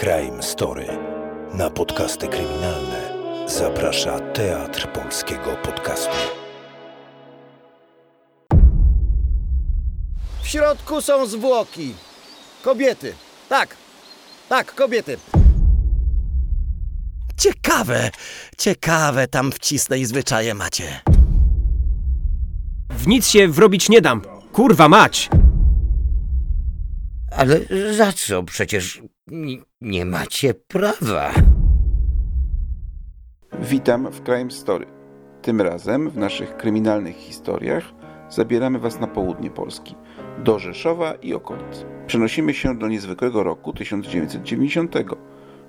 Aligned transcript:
Crime 0.00 0.42
Story. 0.42 0.86
Na 1.54 1.70
podcasty 1.70 2.28
kryminalne 2.28 3.10
zaprasza 3.46 4.20
Teatr 4.20 4.92
Polskiego 4.92 5.56
Podcastu. 5.62 6.16
W 10.42 10.48
środku 10.48 11.00
są 11.00 11.26
zwłoki. 11.26 11.94
Kobiety. 12.62 13.14
Tak. 13.48 13.76
Tak, 14.48 14.74
kobiety. 14.74 15.18
Ciekawe, 17.36 18.10
ciekawe 18.58 19.28
tam 19.28 19.52
wcisnę 19.52 19.98
i 19.98 20.04
zwyczaje 20.04 20.54
macie. 20.54 21.00
W 22.90 23.06
nic 23.06 23.28
się 23.28 23.48
wrobić 23.48 23.88
nie 23.88 24.00
dam. 24.00 24.22
Kurwa 24.52 24.88
mać! 24.88 25.30
Ale 27.30 27.60
za 27.96 28.12
co? 28.12 28.42
Przecież 28.42 29.02
nie 29.80 30.04
macie 30.04 30.54
prawa. 30.54 31.30
Witam 33.60 34.12
w 34.12 34.22
Crime 34.22 34.50
Story. 34.50 34.86
Tym 35.42 35.60
razem 35.60 36.10
w 36.10 36.16
naszych 36.16 36.56
kryminalnych 36.56 37.16
historiach 37.16 37.84
zabieramy 38.28 38.78
Was 38.78 39.00
na 39.00 39.06
południe 39.06 39.50
Polski, 39.50 39.94
do 40.44 40.58
Rzeszowa 40.58 41.14
i 41.14 41.34
okolic. 41.34 41.86
Przenosimy 42.06 42.54
się 42.54 42.78
do 42.78 42.88
niezwykłego 42.88 43.42
roku 43.42 43.72
1990. 43.72 44.94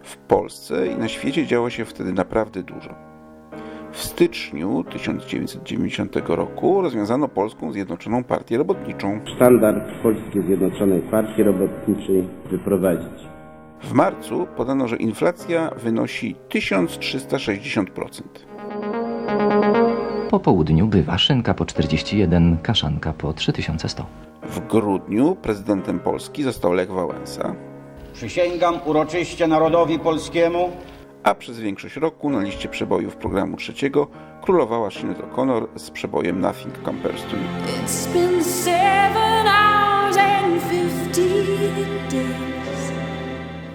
W 0.03 0.17
Polsce 0.17 0.87
i 0.87 0.97
na 0.97 1.07
świecie 1.07 1.47
działo 1.47 1.69
się 1.69 1.85
wtedy 1.85 2.13
naprawdę 2.13 2.63
dużo. 2.63 2.95
W 3.91 3.97
styczniu 3.97 4.83
1990 4.83 6.15
roku 6.27 6.81
rozwiązano 6.81 7.27
Polską 7.27 7.71
Zjednoczoną 7.71 8.23
Partię 8.23 8.57
Robotniczą. 8.57 9.19
sztandar 9.35 9.81
Polskiej 10.03 10.43
Zjednoczonej 10.43 11.01
Partii 11.01 11.43
Robotniczej 11.43 12.27
wyprowadzić. 12.51 13.28
W 13.83 13.93
marcu 13.93 14.47
podano, 14.57 14.87
że 14.87 14.95
inflacja 14.95 15.69
wynosi 15.77 16.35
1360%. 16.49 17.85
Po 20.29 20.39
południu 20.39 20.87
bywa 20.87 21.17
szynka 21.17 21.53
po 21.53 21.65
41, 21.65 22.57
kaszanka 22.57 23.13
po 23.13 23.33
3100. 23.33 24.05
W 24.43 24.67
grudniu 24.67 25.35
prezydentem 25.35 25.99
Polski 25.99 26.43
został 26.43 26.73
Lech 26.73 26.91
Wałęsa, 26.91 27.55
Przysięgam 28.13 28.79
uroczyście 28.85 29.47
narodowi 29.47 29.99
polskiemu, 29.99 30.69
a 31.23 31.35
przez 31.35 31.59
większość 31.59 31.95
roku 31.95 32.29
na 32.29 32.41
liście 32.41 32.69
przebojów 32.69 33.15
programu 33.15 33.57
trzeciego 33.57 34.07
królowała 34.41 34.91
Sinead 34.91 35.17
O'Connor 35.17 35.67
z 35.75 35.91
przebojem 35.91 36.39
Nothing 36.39 36.73
Compares 36.85 37.21
to 37.23 37.35
You. 37.35 37.43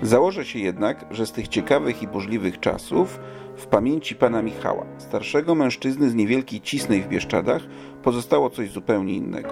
Założę 0.05 0.44
się 0.44 0.58
jednak, 0.58 1.05
że 1.10 1.27
z 1.27 1.33
tych 1.33 1.48
ciekawych 1.48 2.02
i 2.02 2.08
burzliwych 2.08 2.60
czasów 2.60 3.20
w 3.56 3.66
pamięci 3.66 4.14
pana 4.14 4.42
Michała, 4.42 4.86
starszego 4.98 5.55
mężczyzny 5.55 6.10
z 6.10 6.14
niewielkiej 6.14 6.60
Cisnej 6.60 7.02
w 7.02 7.08
Bieszczadach, 7.08 7.62
pozostało 8.02 8.50
coś 8.50 8.70
zupełnie 8.70 9.14
innego. 9.14 9.48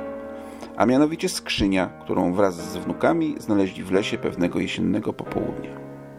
A 0.76 0.86
mianowicie 0.86 1.28
skrzynia, 1.28 1.86
którą 1.86 2.32
wraz 2.32 2.72
z 2.72 2.76
wnukami 2.76 3.34
znaleźli 3.38 3.82
w 3.82 3.92
lesie 3.92 4.18
pewnego 4.18 4.58
jesiennego 4.58 5.12
popołudnia. 5.12 5.70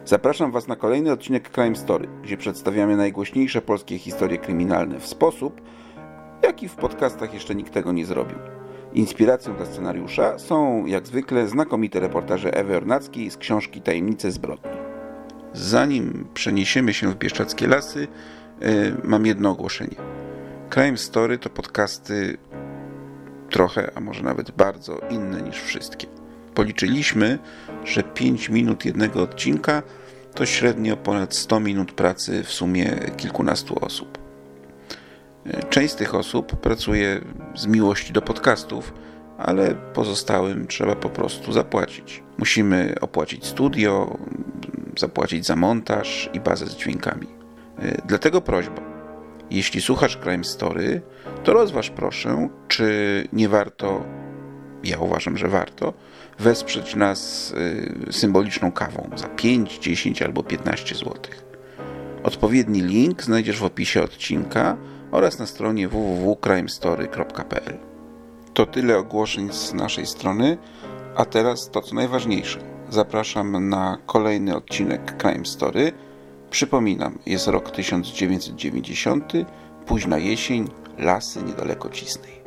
Zapraszam 0.04 0.52
Was 0.52 0.68
na 0.68 0.76
kolejny 0.76 1.12
odcinek 1.12 1.50
Crime 1.50 1.76
Story, 1.76 2.08
gdzie 2.22 2.36
przedstawiamy 2.36 2.96
najgłośniejsze 2.96 3.62
polskie 3.62 3.98
historie 3.98 4.38
kryminalne 4.38 5.00
w 5.00 5.06
sposób, 5.06 5.60
jaki 6.42 6.68
w 6.68 6.74
podcastach 6.74 7.34
jeszcze 7.34 7.54
nikt 7.54 7.72
tego 7.72 7.92
nie 7.92 8.06
zrobił. 8.06 8.38
Inspiracją 8.94 9.56
dla 9.56 9.66
scenariusza 9.66 10.38
są, 10.38 10.86
jak 10.86 11.06
zwykle, 11.06 11.48
znakomite 11.48 12.00
reportaże 12.00 12.54
Ewy 12.54 12.76
Ornackiej 12.76 13.30
z 13.30 13.36
książki 13.36 13.80
Tajemnice 13.80 14.30
zbrodni. 14.30 14.70
Zanim 15.52 16.26
przeniesiemy 16.34 16.94
się 16.94 17.10
w 17.10 17.16
Bieszczadzkie 17.16 17.66
Lasy, 17.66 18.08
yy, 18.60 18.68
mam 19.04 19.26
jedno 19.26 19.50
ogłoszenie. 19.50 19.96
Crime 20.70 20.96
Story 20.96 21.38
to 21.38 21.50
podcasty 21.50 22.38
trochę, 23.50 23.90
a 23.94 24.00
może 24.00 24.22
nawet 24.22 24.50
bardzo 24.50 24.98
inne 25.10 25.42
niż 25.42 25.62
wszystkie. 25.62 26.06
Policzyliśmy, 26.54 27.38
że 27.84 28.02
5 28.02 28.48
minut 28.48 28.84
jednego 28.84 29.22
odcinka 29.22 29.82
to 30.34 30.46
średnio 30.46 30.96
ponad 30.96 31.34
100 31.34 31.60
minut 31.60 31.92
pracy 31.92 32.42
w 32.42 32.52
sumie 32.52 32.96
kilkunastu 33.16 33.84
osób. 33.84 34.23
Część 35.70 35.92
z 35.92 35.96
tych 35.96 36.14
osób 36.14 36.56
pracuje 36.56 37.20
z 37.54 37.66
miłości 37.66 38.12
do 38.12 38.22
podcastów, 38.22 38.94
ale 39.38 39.74
pozostałym 39.74 40.66
trzeba 40.66 40.94
po 40.96 41.10
prostu 41.10 41.52
zapłacić. 41.52 42.22
Musimy 42.38 42.94
opłacić 43.00 43.46
studio, 43.46 44.18
zapłacić 44.98 45.46
za 45.46 45.56
montaż 45.56 46.30
i 46.32 46.40
bazę 46.40 46.66
z 46.66 46.76
dźwiękami. 46.76 47.26
Dlatego 48.06 48.40
prośba, 48.40 48.82
jeśli 49.50 49.80
słuchasz 49.80 50.16
Crime 50.16 50.44
Story, 50.44 51.02
to 51.44 51.52
rozważ 51.52 51.90
proszę, 51.90 52.48
czy 52.68 53.28
nie 53.32 53.48
warto, 53.48 54.04
ja 54.84 54.98
uważam, 54.98 55.38
że 55.38 55.48
warto, 55.48 55.92
wesprzeć 56.38 56.96
nas 56.96 57.50
y, 58.08 58.12
symboliczną 58.12 58.72
kawą 58.72 59.10
za 59.16 59.28
5, 59.28 59.78
10 59.78 60.22
albo 60.22 60.42
15 60.42 60.94
zł. 60.94 61.14
Odpowiedni 62.24 62.82
link 62.82 63.22
znajdziesz 63.22 63.58
w 63.58 63.64
opisie 63.64 64.02
odcinka 64.02 64.76
oraz 65.12 65.38
na 65.38 65.46
stronie 65.46 65.88
www.crimestory.pl. 65.88 67.78
To 68.54 68.66
tyle 68.66 68.98
ogłoszeń 68.98 69.52
z 69.52 69.74
naszej 69.74 70.06
strony, 70.06 70.58
a 71.16 71.24
teraz 71.24 71.70
to 71.70 71.80
co 71.80 71.94
najważniejsze. 71.94 72.58
Zapraszam 72.90 73.68
na 73.68 73.98
kolejny 74.06 74.56
odcinek 74.56 75.16
Crime 75.22 75.44
Story. 75.44 75.92
Przypominam, 76.50 77.18
jest 77.26 77.46
rok 77.46 77.70
1990, 77.70 79.32
późna 79.86 80.18
jesień, 80.18 80.68
lasy 80.98 81.42
niedaleko 81.42 81.88
Cisnej. 81.88 82.42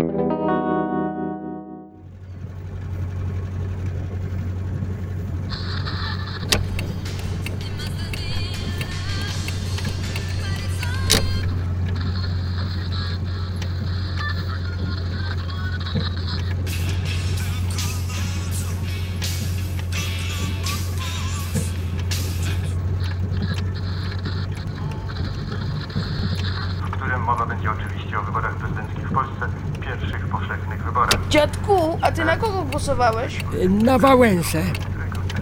Na 33.69 33.97
Wałęsę. 33.97 34.63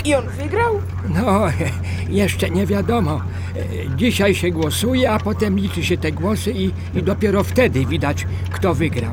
I 0.05 0.15
on 0.15 0.27
wygrał? 0.29 0.81
No, 1.09 1.41
jeszcze 2.09 2.49
nie 2.49 2.65
wiadomo. 2.65 3.21
Dzisiaj 3.95 4.35
się 4.35 4.51
głosuje, 4.51 5.11
a 5.11 5.19
potem 5.19 5.59
liczy 5.59 5.83
się 5.83 5.97
te 5.97 6.11
głosy 6.11 6.51
i, 6.51 6.71
i 6.95 7.03
dopiero 7.03 7.43
wtedy 7.43 7.85
widać, 7.85 8.27
kto 8.51 8.73
wygrał. 8.73 9.11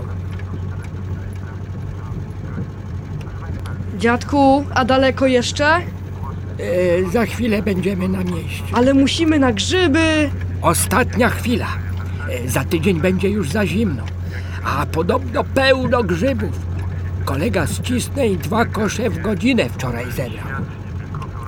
Dziadku, 3.99 4.65
a 4.75 4.85
daleko 4.85 5.27
jeszcze? 5.27 5.67
E, 5.67 5.81
za 7.13 7.27
chwilę 7.27 7.63
będziemy 7.63 8.09
na 8.09 8.25
mieście. 8.25 8.65
Ale 8.73 8.95
musimy 8.95 9.39
na 9.39 9.53
grzyby. 9.53 10.31
Ostatnia 10.63 11.29
chwila. 11.29 11.69
E, 12.31 12.49
za 12.49 12.65
tydzień 12.65 13.01
będzie 13.01 13.29
już 13.29 13.51
za 13.51 13.67
zimno. 13.67 14.03
A 14.65 14.87
podobno 14.87 15.45
pełno 15.45 16.05
grzybów. 16.05 16.72
Kolega 17.25 17.67
z 17.67 17.81
Cisnej 17.81 18.37
dwa 18.37 18.65
kosze 18.65 19.11
w 19.11 19.23
godzinę 19.23 19.69
wczoraj 19.69 20.13
zebrał. 20.13 20.47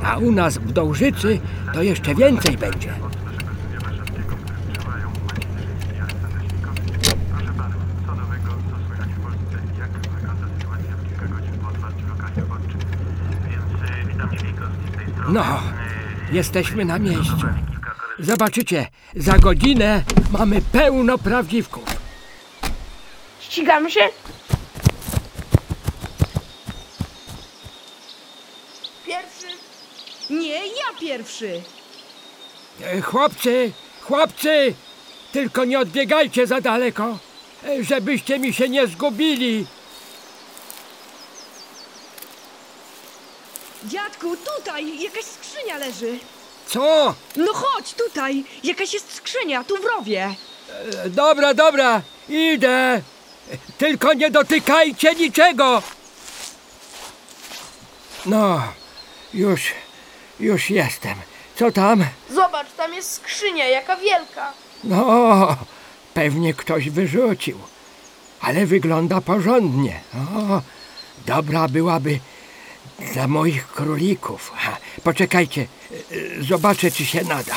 A 0.05 0.17
u 0.19 0.33
nas 0.33 0.59
w 0.59 0.73
Dołżycy 0.73 1.41
to 1.75 1.83
jeszcze 1.83 2.15
więcej 2.15 2.59
będzie. 2.59 2.95
No, 15.29 15.63
jesteśmy 16.33 16.85
na 16.85 16.99
miejscu. 16.99 17.47
Zobaczycie, 18.19 18.87
za 19.17 19.39
godzinę 19.39 20.03
mamy 20.31 20.63
pełno 20.63 21.19
prawdziwków. 21.19 21.85
Ścigamy 23.41 23.91
się? 23.91 24.01
Pierwszy. 29.07 29.47
Nie, 30.31 30.67
ja 30.67 30.99
pierwszy. 31.01 31.63
E, 32.83 33.01
Chłopcy, 33.01 33.73
chłopcy, 34.03 34.75
tylko 35.33 35.65
nie 35.65 35.79
odbiegajcie 35.79 36.47
za 36.47 36.61
daleko, 36.61 37.19
e, 37.65 37.85
żebyście 37.85 38.39
mi 38.39 38.55
się 38.55 38.69
nie 38.69 38.87
zgubili. 38.87 39.67
Dziadku, 43.85 44.37
tutaj 44.37 45.03
jakaś 45.03 45.25
skrzynia 45.25 45.77
leży. 45.79 46.19
Co? 46.67 47.15
No 47.37 47.53
chodź, 47.55 47.95
tutaj. 47.95 48.45
Jakaś 48.65 48.95
jest 48.95 49.15
skrzynia, 49.15 49.65
tu 49.65 49.77
w 49.77 49.85
rowie. 49.85 50.35
E, 51.05 51.11
Dobra, 51.11 51.55
dobra, 51.55 52.03
idę. 52.29 53.03
Tylko 53.79 54.13
nie 54.13 54.31
dotykajcie 54.31 55.15
niczego. 55.15 55.83
No, 58.27 58.63
już, 59.35 59.63
już 60.41 60.71
jestem. 60.71 61.15
Co 61.57 61.73
tam? 61.73 62.05
Zobacz, 62.31 62.73
tam 62.77 62.95
jest 62.95 63.13
skrzynia, 63.13 63.69
jaka 63.69 63.97
wielka. 63.97 64.53
No, 64.85 65.57
pewnie 66.15 66.55
ktoś 66.55 66.91
wyrzucił. 66.91 67.59
Ale 68.41 68.67
wygląda 68.67 69.21
porządnie. 69.21 70.01
O, 70.15 70.63
dobra 71.27 71.69
byłaby 71.69 72.19
dla 73.13 73.29
moich 73.29 73.67
królików. 73.69 74.53
Ha, 74.57 74.77
Poczekajcie, 75.05 75.67
zobaczę, 76.41 76.91
czy 76.91 77.07
się 77.07 77.25
nada. 77.25 77.57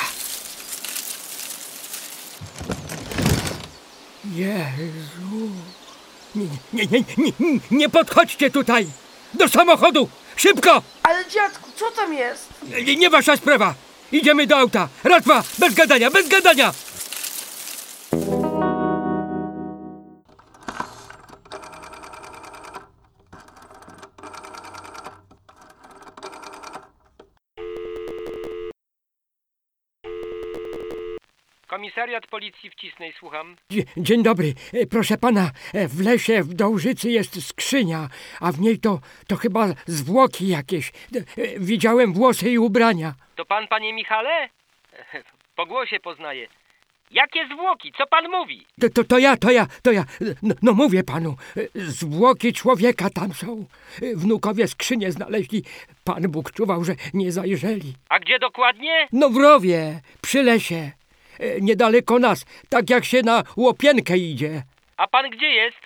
Jezu. 4.34 5.50
Nie, 6.36 6.48
nie, 6.74 6.86
nie, 6.92 7.04
nie, 7.18 7.60
nie 7.72 7.90
podchodźcie 7.90 8.50
tutaj! 8.52 8.88
Do 9.34 9.48
samochodu! 9.48 10.10
Szybko! 10.38 10.82
Ale 11.04 11.26
dziadku, 11.30 11.70
co 11.76 11.92
tam 11.92 12.14
jest? 12.14 12.50
Nie, 12.86 12.96
nie 12.96 13.10
wasza 13.10 13.38
sprawa! 13.38 13.74
Idziemy 14.12 14.48
do 14.48 14.58
auta! 14.58 14.88
Raz, 15.04 15.24
dwa! 15.24 15.44
Bez 15.60 15.74
gadania, 15.74 16.12
bez 16.12 16.28
gadania! 16.28 16.74
Komisariat 31.88 32.28
policji 32.28 32.70
w 32.70 32.76
Cisnej, 32.76 33.14
słucham. 33.20 33.56
Dzie- 33.70 33.84
Dzień 33.98 34.24
dobry. 34.24 34.54
E, 34.74 34.86
Proszę 34.86 35.18
pana, 35.18 35.52
e, 35.74 35.88
w 35.88 36.02
lesie 36.02 36.44
w 36.44 36.54
Dołżycy 36.54 37.12
jest 37.12 37.48
skrzynia, 37.48 38.10
a 38.40 38.52
w 38.52 38.60
niej 38.60 38.80
to, 38.80 39.00
to 39.28 39.36
chyba 39.36 39.68
zwłoki 39.86 40.48
jakieś. 40.48 40.90
E, 40.90 40.94
e, 41.44 41.60
Widziałem 41.60 42.14
włosy 42.14 42.50
i 42.52 42.58
ubrania. 42.60 43.14
To 43.36 43.46
pan, 43.46 43.68
panie 43.68 43.94
Michale? 43.94 44.50
Po 45.58 45.66
głosie 45.66 46.00
poznaję. 46.00 46.48
Jakie 47.12 47.48
zwłoki? 47.54 47.94
Co 47.98 48.08
pan 48.08 48.32
mówi? 48.32 48.66
To, 48.82 48.90
to, 48.90 49.04
to 49.04 49.18
ja, 49.18 49.38
to 49.38 49.52
ja, 49.52 49.68
to 49.84 49.92
ja. 49.92 50.06
No, 50.44 50.56
no 50.62 50.74
mówię 50.74 51.04
panu, 51.04 51.36
e, 51.58 51.62
zwłoki 51.76 52.54
człowieka 52.54 53.10
tam 53.10 53.34
są. 53.34 53.66
E, 54.02 54.16
Wnukowie 54.16 54.68
skrzynię 54.68 55.12
znaleźli. 55.12 55.64
Pan 56.04 56.24
Bóg 56.24 56.52
czuwał, 56.52 56.84
że 56.84 56.96
nie 57.14 57.32
zajrzeli. 57.32 57.94
A 58.10 58.20
gdzie 58.20 58.40
dokładnie? 58.40 59.08
No 59.12 59.30
w 59.30 59.38
rowie, 59.38 60.00
przy 60.22 60.44
lesie. 60.44 60.92
E, 61.40 61.62
Niedaleko 61.62 62.20
nas, 62.20 62.46
tak 62.70 62.90
jak 62.90 63.06
się 63.06 63.22
na 63.22 63.44
łopienkę 63.58 64.18
idzie. 64.18 64.64
A 64.98 65.08
pan 65.08 65.30
gdzie 65.30 65.48
jest? 65.50 65.78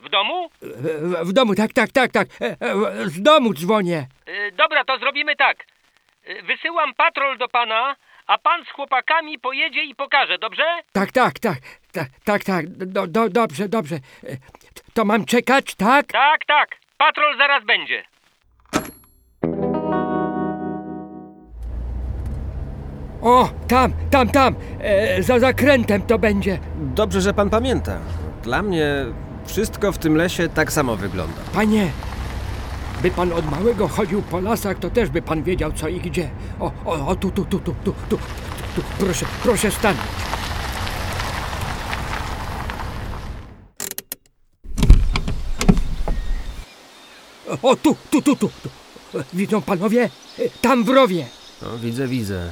W 0.00 0.08
domu? 0.08 0.50
W, 0.62 1.28
w 1.28 1.32
domu, 1.32 1.54
tak, 1.54 1.72
tak, 1.72 1.90
tak, 1.92 2.12
tak. 2.12 2.28
E, 2.40 2.44
e, 2.60 3.08
Z 3.08 3.22
domu 3.22 3.54
dzwonię. 3.54 4.06
Dobra, 4.52 4.84
to 4.84 4.98
zrobimy 4.98 5.36
tak. 5.36 5.56
Wysyłam 6.46 6.94
patrol 6.94 7.38
do 7.38 7.48
pana, 7.48 7.96
a 8.26 8.38
pan 8.38 8.64
z 8.64 8.68
chłopakami 8.68 9.38
pojedzie 9.38 9.82
i 9.84 9.94
pokaże, 9.94 10.38
dobrze? 10.38 10.62
Tak, 10.92 11.12
tak, 11.12 11.38
tak, 11.38 11.58
tak, 11.92 12.08
tak, 12.24 12.44
tak. 12.44 12.68
Do, 12.68 13.06
do, 13.06 13.28
dobrze, 13.28 13.68
dobrze. 13.68 13.96
E, 14.24 14.36
To 14.94 15.04
mam 15.04 15.24
czekać, 15.24 15.74
tak? 15.74 16.06
Tak, 16.06 16.44
tak. 16.46 16.68
Patrol 16.98 17.38
zaraz 17.38 17.64
będzie. 17.64 18.04
O, 23.22 23.48
tam, 23.68 23.92
tam, 24.10 24.28
tam. 24.28 24.54
E, 24.80 25.22
za 25.22 25.38
zakrętem 25.40 26.02
to 26.02 26.18
będzie. 26.18 26.58
Dobrze, 26.94 27.20
że 27.20 27.34
pan 27.34 27.50
pamięta. 27.50 27.98
Dla 28.42 28.62
mnie 28.62 28.90
wszystko 29.46 29.92
w 29.92 29.98
tym 29.98 30.16
lesie 30.16 30.48
tak 30.48 30.72
samo 30.72 30.96
wygląda. 30.96 31.40
Panie, 31.54 31.90
by 33.02 33.10
pan 33.10 33.32
od 33.32 33.50
małego 33.50 33.88
chodził 33.88 34.22
po 34.22 34.40
lasach, 34.40 34.78
to 34.78 34.90
też 34.90 35.08
by 35.10 35.22
pan 35.22 35.42
wiedział 35.42 35.72
co 35.72 35.88
i 35.88 36.00
gdzie. 36.00 36.30
O, 36.60 36.72
o, 36.84 37.06
o 37.06 37.16
tu, 37.16 37.30
tu, 37.30 37.44
tu, 37.44 37.58
tu, 37.58 37.74
tu, 37.84 37.92
tu, 38.08 38.18
tu. 38.76 38.82
Proszę, 38.98 39.26
proszę 39.42 39.70
stanąć. 39.70 40.00
O, 47.62 47.76
tu, 47.76 47.96
tu, 48.10 48.22
tu, 48.22 48.36
tu. 48.36 48.48
tu. 48.62 48.68
Widzą 49.34 49.62
panowie? 49.62 50.10
E, 50.38 50.42
Tam 50.62 50.84
w 50.84 50.88
rowie. 50.88 51.26
No, 51.62 51.78
widzę, 51.78 52.08
widzę. 52.08 52.50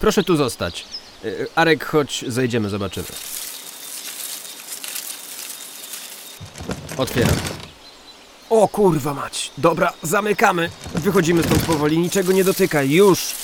Proszę 0.00 0.24
tu 0.24 0.36
zostać. 0.36 0.86
Y, 1.24 1.46
Arek, 1.54 1.84
chodź, 1.84 2.24
zejdziemy, 2.28 2.68
zobaczymy. 2.68 3.06
Otwieram. 6.96 7.36
O 8.50 8.68
kurwa 8.68 9.14
mać. 9.14 9.52
Dobra, 9.58 9.92
zamykamy. 10.02 10.70
Wychodzimy 10.94 11.42
stąd 11.42 11.62
powoli, 11.62 11.98
niczego 11.98 12.32
nie 12.32 12.44
dotykaj, 12.44 12.90
już. 12.90 13.34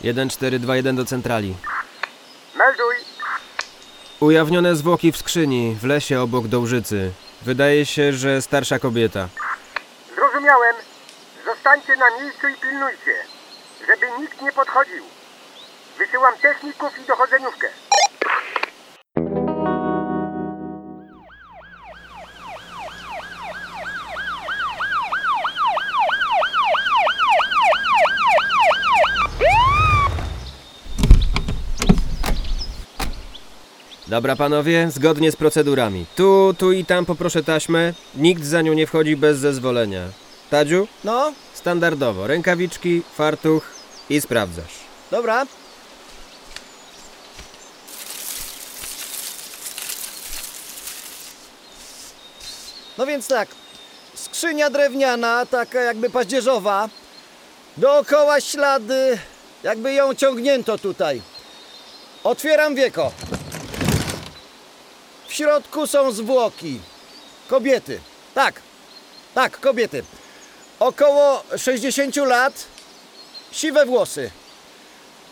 Jeden, 0.00 0.28
cztery, 0.30 0.58
dwa, 0.58 0.76
jeden 0.76 0.96
do 0.96 1.04
centrali. 1.04 1.54
Melduj! 2.56 2.94
Ujawnione 4.20 4.76
zwłoki 4.76 5.12
w 5.12 5.16
skrzyni, 5.16 5.76
w 5.80 5.84
lesie 5.84 6.20
obok 6.20 6.46
Dołżycy. 6.46 7.12
Wydaje 7.42 7.86
się, 7.86 8.12
że 8.12 8.42
starsza 8.42 8.78
kobieta. 8.78 9.28
Zrozumiałem. 10.14 10.74
Zostańcie 11.62 11.96
na 11.96 12.22
miejscu 12.22 12.48
i 12.48 12.54
pilnujcie, 12.54 13.14
żeby 13.86 14.20
nikt 14.20 14.42
nie 14.42 14.52
podchodził. 14.52 15.04
Wysyłam 15.98 16.34
techników 16.42 16.98
i 16.98 17.06
dochodzeniówkę. 17.06 17.66
Dobra 34.06 34.36
panowie, 34.36 34.90
zgodnie 34.90 35.32
z 35.32 35.36
procedurami. 35.36 36.06
Tu, 36.16 36.54
tu 36.58 36.72
i 36.72 36.84
tam 36.84 37.06
poproszę 37.06 37.42
taśmę. 37.44 37.92
Nikt 38.14 38.44
za 38.44 38.62
nią 38.62 38.72
nie 38.72 38.86
wchodzi 38.86 39.16
bez 39.16 39.38
zezwolenia. 39.38 40.21
Tadziu? 40.52 40.88
No, 41.04 41.32
Standardowo. 41.54 42.26
Rękawiczki, 42.26 43.02
fartuch 43.16 43.62
i 44.10 44.20
sprawdzasz. 44.20 44.74
dobra. 45.10 45.46
No 52.98 53.06
więc 53.06 53.28
tak, 53.28 53.48
skrzynia 54.14 54.70
drewniana, 54.70 55.46
taka 55.46 55.80
jakby 55.80 56.10
paździerzowa. 56.10 56.88
Dookoła 57.76 58.40
ślady, 58.40 59.18
jakby 59.62 59.92
ją 59.92 60.14
ciągnięto 60.14 60.78
tutaj. 60.78 61.22
Otwieram 62.24 62.74
wieko. 62.74 63.12
W 65.28 65.32
środku 65.32 65.86
są 65.86 66.12
zwłoki. 66.12 66.80
Kobiety. 67.48 68.00
Tak, 68.34 68.62
tak, 69.34 69.60
kobiety. 69.60 70.02
Około 70.82 71.42
60 71.56 72.16
lat, 72.16 72.64
siwe 73.52 73.86
włosy. 73.86 74.30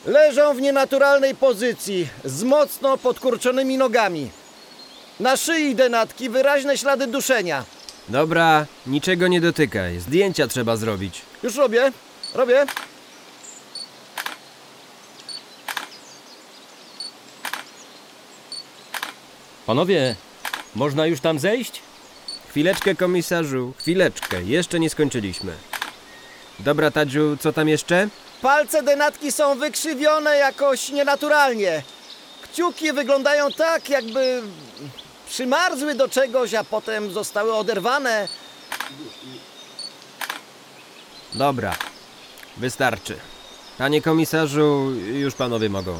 Leżą 0.07 0.55
w 0.55 0.61
nienaturalnej 0.61 1.35
pozycji, 1.35 2.09
z 2.25 2.43
mocno 2.43 2.99
podkurczonymi 2.99 3.79
nogami. 3.79 4.31
Na 5.21 5.37
szyi 5.37 5.75
denatki 5.75 6.31
wyraźne 6.31 6.79
ślady 6.79 7.07
duszenia. 7.07 7.65
Dobra, 8.09 8.67
niczego 8.87 9.29
nie 9.29 9.41
dotykaj. 9.41 10.01
Zdjęcia 10.01 10.47
trzeba 10.49 10.77
zrobić. 10.77 11.23
Już 11.43 11.57
robię, 11.57 11.93
robię. 12.35 12.67
Panowie, 19.67 20.17
można 20.75 21.07
już 21.07 21.21
tam 21.21 21.39
zejść? 21.39 21.83
Chwileczkę, 22.51 22.95
komisarzu, 22.95 23.73
chwileczkę. 23.79 24.43
Jeszcze 24.43 24.81
nie 24.81 24.91
skończyliśmy. 24.91 25.53
Dobra, 26.59 26.91
Tadziu, 26.91 27.37
co 27.41 27.53
tam 27.53 27.69
jeszcze? 27.69 28.09
Palce 28.43 28.83
denatki 28.83 29.33
są 29.33 29.59
wykrzywione 29.59 30.37
jakoś 30.37 30.89
nienaturalnie. 30.89 31.83
Kciuki 32.43 32.93
wyglądają 32.93 33.53
tak, 33.53 33.89
jakby 33.89 34.43
przymarzły 35.29 35.95
do 35.95 36.09
czegoś, 36.09 36.55
a 36.55 36.65
potem 36.65 37.13
zostały 37.13 37.55
oderwane. 37.55 38.29
Dobra, 41.35 41.77
wystarczy. 42.57 43.17
Panie 43.79 44.03
komisarzu, 44.03 44.91
już 45.13 45.35
panowie 45.35 45.69
mogą. 45.69 45.99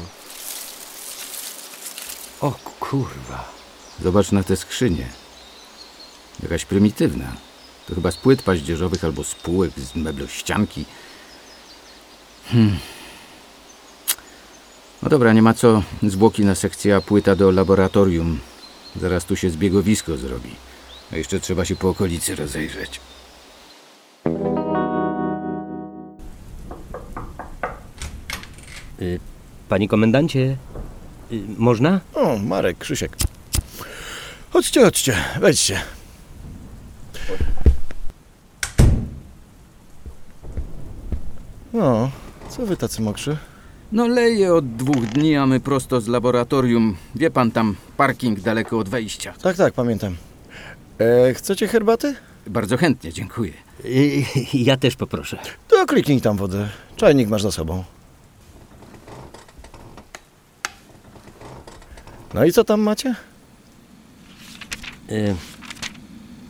O 2.41 2.51
kurwa. 2.79 3.51
Zobacz 4.03 4.31
na 4.31 4.43
tę 4.43 4.55
skrzynię. 4.55 5.20
Jakaś 6.43 6.65
prymitywna. 6.65 7.25
To 7.87 7.95
chyba 7.95 8.11
z 8.11 8.17
płyt 8.17 8.41
paździerzowych 8.41 9.03
albo 9.03 9.23
z 9.23 9.35
półek, 9.35 9.71
z 9.77 9.95
meblościanki. 9.95 10.85
Hmm. 12.45 12.77
No 15.03 15.09
dobra, 15.09 15.33
nie 15.33 15.41
ma 15.41 15.53
co. 15.53 15.83
Zwłoki 16.03 16.45
na 16.45 16.55
sekcję, 16.55 16.95
a 16.95 17.01
płyta 17.01 17.35
do 17.35 17.51
laboratorium. 17.51 18.39
Zaraz 18.95 19.25
tu 19.25 19.35
się 19.35 19.49
zbiegowisko 19.49 20.17
zrobi. 20.17 20.49
A 21.13 21.15
jeszcze 21.15 21.39
trzeba 21.39 21.65
się 21.65 21.75
po 21.75 21.89
okolicy 21.89 22.35
rozejrzeć. 22.35 22.99
Y, 29.01 29.19
Panie 29.69 29.87
komendancie, 29.87 30.57
y, 31.31 31.41
można? 31.57 31.99
O, 32.13 32.37
Marek, 32.37 32.77
Krzysiek. 32.77 33.17
Chodźcie, 34.49 34.81
chodźcie, 34.81 35.15
wejdźcie. 35.39 35.81
No, 41.73 42.11
co 42.61 42.65
wy 42.65 42.77
tacy 42.77 43.01
mokrzy? 43.01 43.37
No 43.91 44.07
leje 44.07 44.53
od 44.53 44.75
dwóch 44.75 45.05
dni, 45.05 45.35
a 45.35 45.45
my 45.45 45.59
prosto 45.59 46.01
z 46.01 46.07
laboratorium. 46.07 46.95
Wie 47.15 47.31
pan 47.31 47.51
tam, 47.51 47.75
parking 47.97 48.39
daleko 48.39 48.79
od 48.79 48.89
wejścia. 48.89 49.33
Tak, 49.41 49.57
tak, 49.57 49.73
pamiętam. 49.73 50.15
E, 50.99 51.33
chcecie 51.33 51.67
herbaty? 51.67 52.15
Bardzo 52.47 52.77
chętnie, 52.77 53.13
dziękuję. 53.13 53.53
Y, 53.85 54.23
Ja 54.53 54.77
też 54.77 54.95
poproszę. 54.95 55.37
To 55.67 55.85
kliknij 55.85 56.21
tam 56.21 56.37
wodę. 56.37 56.69
Czajnik 56.95 57.29
masz 57.29 57.41
za 57.41 57.51
sobą. 57.51 57.83
No 62.33 62.45
i 62.45 62.51
co 62.51 62.63
tam 62.63 62.81
macie? 62.81 63.15
Y, 65.11 65.35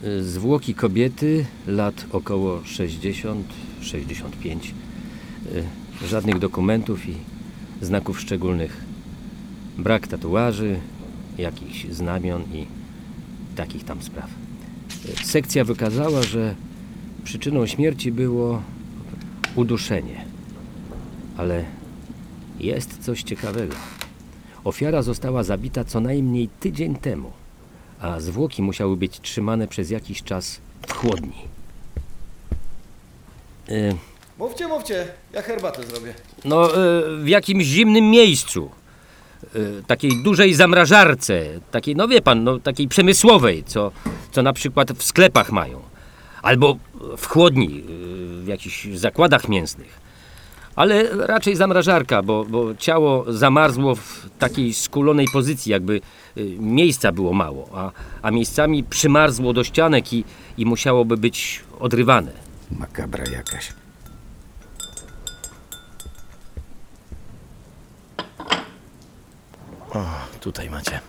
y, 0.04 0.24
Zwłoki 0.24 0.74
kobiety, 0.74 1.46
lat 1.66 2.06
około 2.12 2.60
60-65. 2.60 4.72
Żadnych 6.06 6.38
dokumentów 6.38 7.08
i 7.08 7.14
znaków 7.80 8.20
szczególnych. 8.20 8.84
Brak 9.78 10.06
tatuaży, 10.06 10.80
jakichś 11.38 11.86
znamion 11.86 12.42
i 12.42 12.66
takich 13.56 13.84
tam 13.84 14.02
spraw. 14.02 14.30
Sekcja 15.24 15.64
wykazała, 15.64 16.22
że 16.22 16.54
przyczyną 17.24 17.66
śmierci 17.66 18.12
było 18.12 18.62
uduszenie. 19.56 20.24
Ale 21.36 21.64
jest 22.60 22.98
coś 22.98 23.22
ciekawego. 23.22 23.74
Ofiara 24.64 25.02
została 25.02 25.42
zabita 25.42 25.84
co 25.84 26.00
najmniej 26.00 26.48
tydzień 26.60 26.96
temu, 26.96 27.32
a 28.00 28.20
zwłoki 28.20 28.62
musiały 28.62 28.96
być 28.96 29.20
trzymane 29.20 29.68
przez 29.68 29.90
jakiś 29.90 30.22
czas 30.22 30.60
w 30.86 30.92
chłodni. 30.92 31.36
Y, 33.68 33.96
Mówcie, 34.38 34.68
mówcie, 34.68 35.06
ja 35.32 35.42
herbatę 35.42 35.82
zrobię. 35.86 36.14
No, 36.44 36.70
y, 36.70 37.16
w 37.16 37.28
jakimś 37.28 37.64
zimnym 37.64 38.10
miejscu. 38.10 38.70
Y, 39.56 39.82
Takiej 39.86 40.22
dużej 40.22 40.54
zamrażarce, 40.54 41.42
takiej, 41.70 41.96
no 41.96 42.08
wie 42.08 42.22
pan, 42.22 42.44
no, 42.44 42.58
takiej 42.58 42.88
przemysłowej, 42.88 43.64
co, 43.64 43.90
co 44.32 44.42
na 44.42 44.52
przykład 44.52 44.92
w 44.92 45.02
sklepach 45.02 45.52
mają. 45.52 45.80
Albo 46.42 46.76
w 47.16 47.26
chłodni, 47.26 47.84
y, 48.38 48.42
w 48.42 48.46
jakichś 48.46 48.86
zakładach 48.94 49.48
mięsnych. 49.48 50.02
Ale 50.76 51.26
raczej 51.26 51.56
zamrażarka, 51.56 52.22
bo, 52.22 52.44
bo 52.44 52.74
ciało 52.74 53.32
zamarzło 53.32 53.94
w 53.94 54.26
takiej 54.38 54.74
skulonej 54.74 55.26
pozycji, 55.32 55.72
jakby 55.72 56.00
y, 56.36 56.56
miejsca 56.58 57.12
było 57.12 57.32
mało, 57.32 57.68
a, 57.74 57.90
a 58.22 58.30
miejscami 58.30 58.84
przymarzło 58.84 59.52
do 59.52 59.64
ścianek 59.64 60.12
i, 60.12 60.24
i 60.58 60.66
musiałoby 60.66 61.16
być 61.16 61.60
odrywane. 61.80 62.32
Makabra 62.78 63.24
jakaś. 63.32 63.81
O, 69.94 70.04
tutaj 70.40 70.70
macie. 70.70 71.00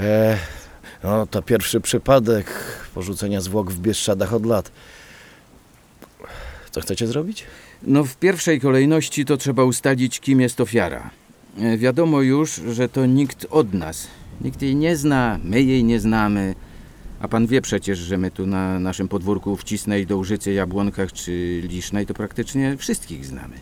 E, 0.00 0.38
no, 1.04 1.26
to 1.26 1.42
pierwszy 1.42 1.80
przypadek 1.80 2.46
porzucenia 2.94 3.40
zwłok 3.40 3.70
w 3.70 3.80
Bieszczadach 3.80 4.34
od 4.34 4.46
lat. 4.46 4.70
Co 6.70 6.80
chcecie 6.80 7.06
zrobić? 7.06 7.44
No 7.82 8.04
w 8.04 8.16
pierwszej 8.16 8.60
kolejności 8.60 9.24
to 9.24 9.36
trzeba 9.36 9.64
ustalić, 9.64 10.20
kim 10.20 10.40
jest 10.40 10.60
ofiara. 10.60 11.10
E, 11.58 11.76
Wiadomo 11.76 12.20
już, 12.22 12.54
że 12.54 12.88
to 12.88 13.06
nikt 13.06 13.46
od 13.50 13.74
nas. 13.74 14.06
Nikt 14.40 14.62
jej 14.62 14.76
nie 14.76 14.96
zna, 14.96 15.38
my 15.44 15.62
jej 15.62 15.84
nie 15.84 16.00
znamy. 16.00 16.54
A 17.20 17.28
pan 17.28 17.46
wie 17.46 17.62
przecież, 17.62 17.98
że 17.98 18.18
my 18.18 18.30
tu 18.30 18.46
na 18.46 18.78
naszym 18.78 19.08
podwórku 19.08 19.56
w 19.56 19.64
Cisnej, 19.64 20.06
Dołżycy, 20.06 20.52
Jabłonkach 20.52 21.12
czy 21.12 21.60
Lisznej 21.64 22.06
to 22.06 22.14
praktycznie 22.14 22.76
wszystkich 22.76 23.26
znamy. 23.26 23.56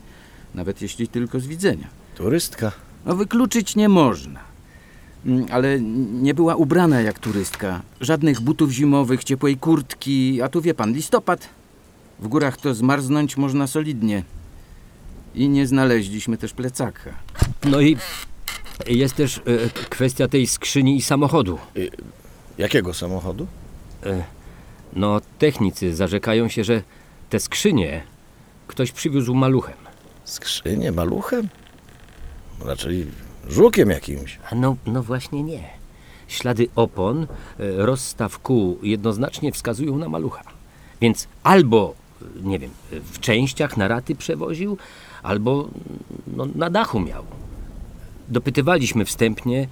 Nawet 0.54 0.82
jeśli 0.82 1.08
tylko 1.08 1.40
z 1.40 1.46
widzenia. 1.46 1.88
Turystka. 2.14 2.72
No 3.06 3.16
wykluczyć 3.16 3.76
nie 3.76 3.88
można. 3.88 4.40
Mm, 5.26 5.46
Ale 5.50 5.80
nie 6.12 6.34
była 6.34 6.54
ubrana 6.54 7.00
jak 7.00 7.18
turystka. 7.18 7.82
Żadnych 8.00 8.40
butów 8.40 8.70
zimowych, 8.70 9.24
ciepłej 9.24 9.56
kurtki, 9.56 10.42
a 10.42 10.48
tu 10.48 10.60
wie 10.60 10.74
pan, 10.74 10.92
listopad. 10.92 11.48
W 12.20 12.28
górach 12.28 12.56
to 12.56 12.74
zmarznąć 12.74 13.36
można 13.36 13.66
solidnie. 13.66 14.22
I 15.34 15.48
nie 15.48 15.66
znaleźliśmy 15.66 16.36
też 16.36 16.52
plecaka. 16.52 17.10
No 17.64 17.80
i 17.80 17.96
jest 18.86 19.14
też 19.14 19.38
e, 19.38 19.40
kwestia 19.90 20.28
tej 20.28 20.46
skrzyni 20.46 20.96
i 20.96 21.02
samochodu. 21.02 21.58
Jakiego 22.58 22.94
samochodu? 22.94 23.46
E, 24.06 24.24
No, 24.96 25.20
technicy 25.38 25.94
zarzekają 25.94 26.48
się, 26.48 26.64
że 26.64 26.82
te 27.30 27.40
skrzynie 27.40 28.02
ktoś 28.66 28.92
przywiózł 28.92 29.34
maluchem. 29.34 29.74
Skrzynię 30.24 30.92
maluchem? 30.92 31.48
Raczej 32.64 33.06
żukiem 33.48 33.90
jakimś. 33.90 34.38
A 34.50 34.54
No, 34.54 34.76
no 34.86 35.02
właśnie 35.02 35.42
nie. 35.42 35.62
Ślady 36.28 36.68
opon, 36.76 37.22
e, 37.22 37.26
rozstaw 37.86 38.38
kół 38.38 38.78
jednoznacznie 38.82 39.52
wskazują 39.52 39.96
na 39.98 40.08
malucha. 40.08 40.42
Więc 41.00 41.28
albo, 41.42 41.94
e, 42.22 42.24
nie 42.42 42.58
wiem, 42.58 42.70
e, 42.92 43.00
w 43.00 43.20
częściach 43.20 43.76
na 43.76 43.88
raty 43.88 44.14
przewoził, 44.14 44.78
albo 45.22 45.68
no, 46.26 46.46
na 46.54 46.70
dachu 46.70 47.00
miał. 47.00 47.24
Dopytywaliśmy 48.28 49.04
wstępnie, 49.04 49.68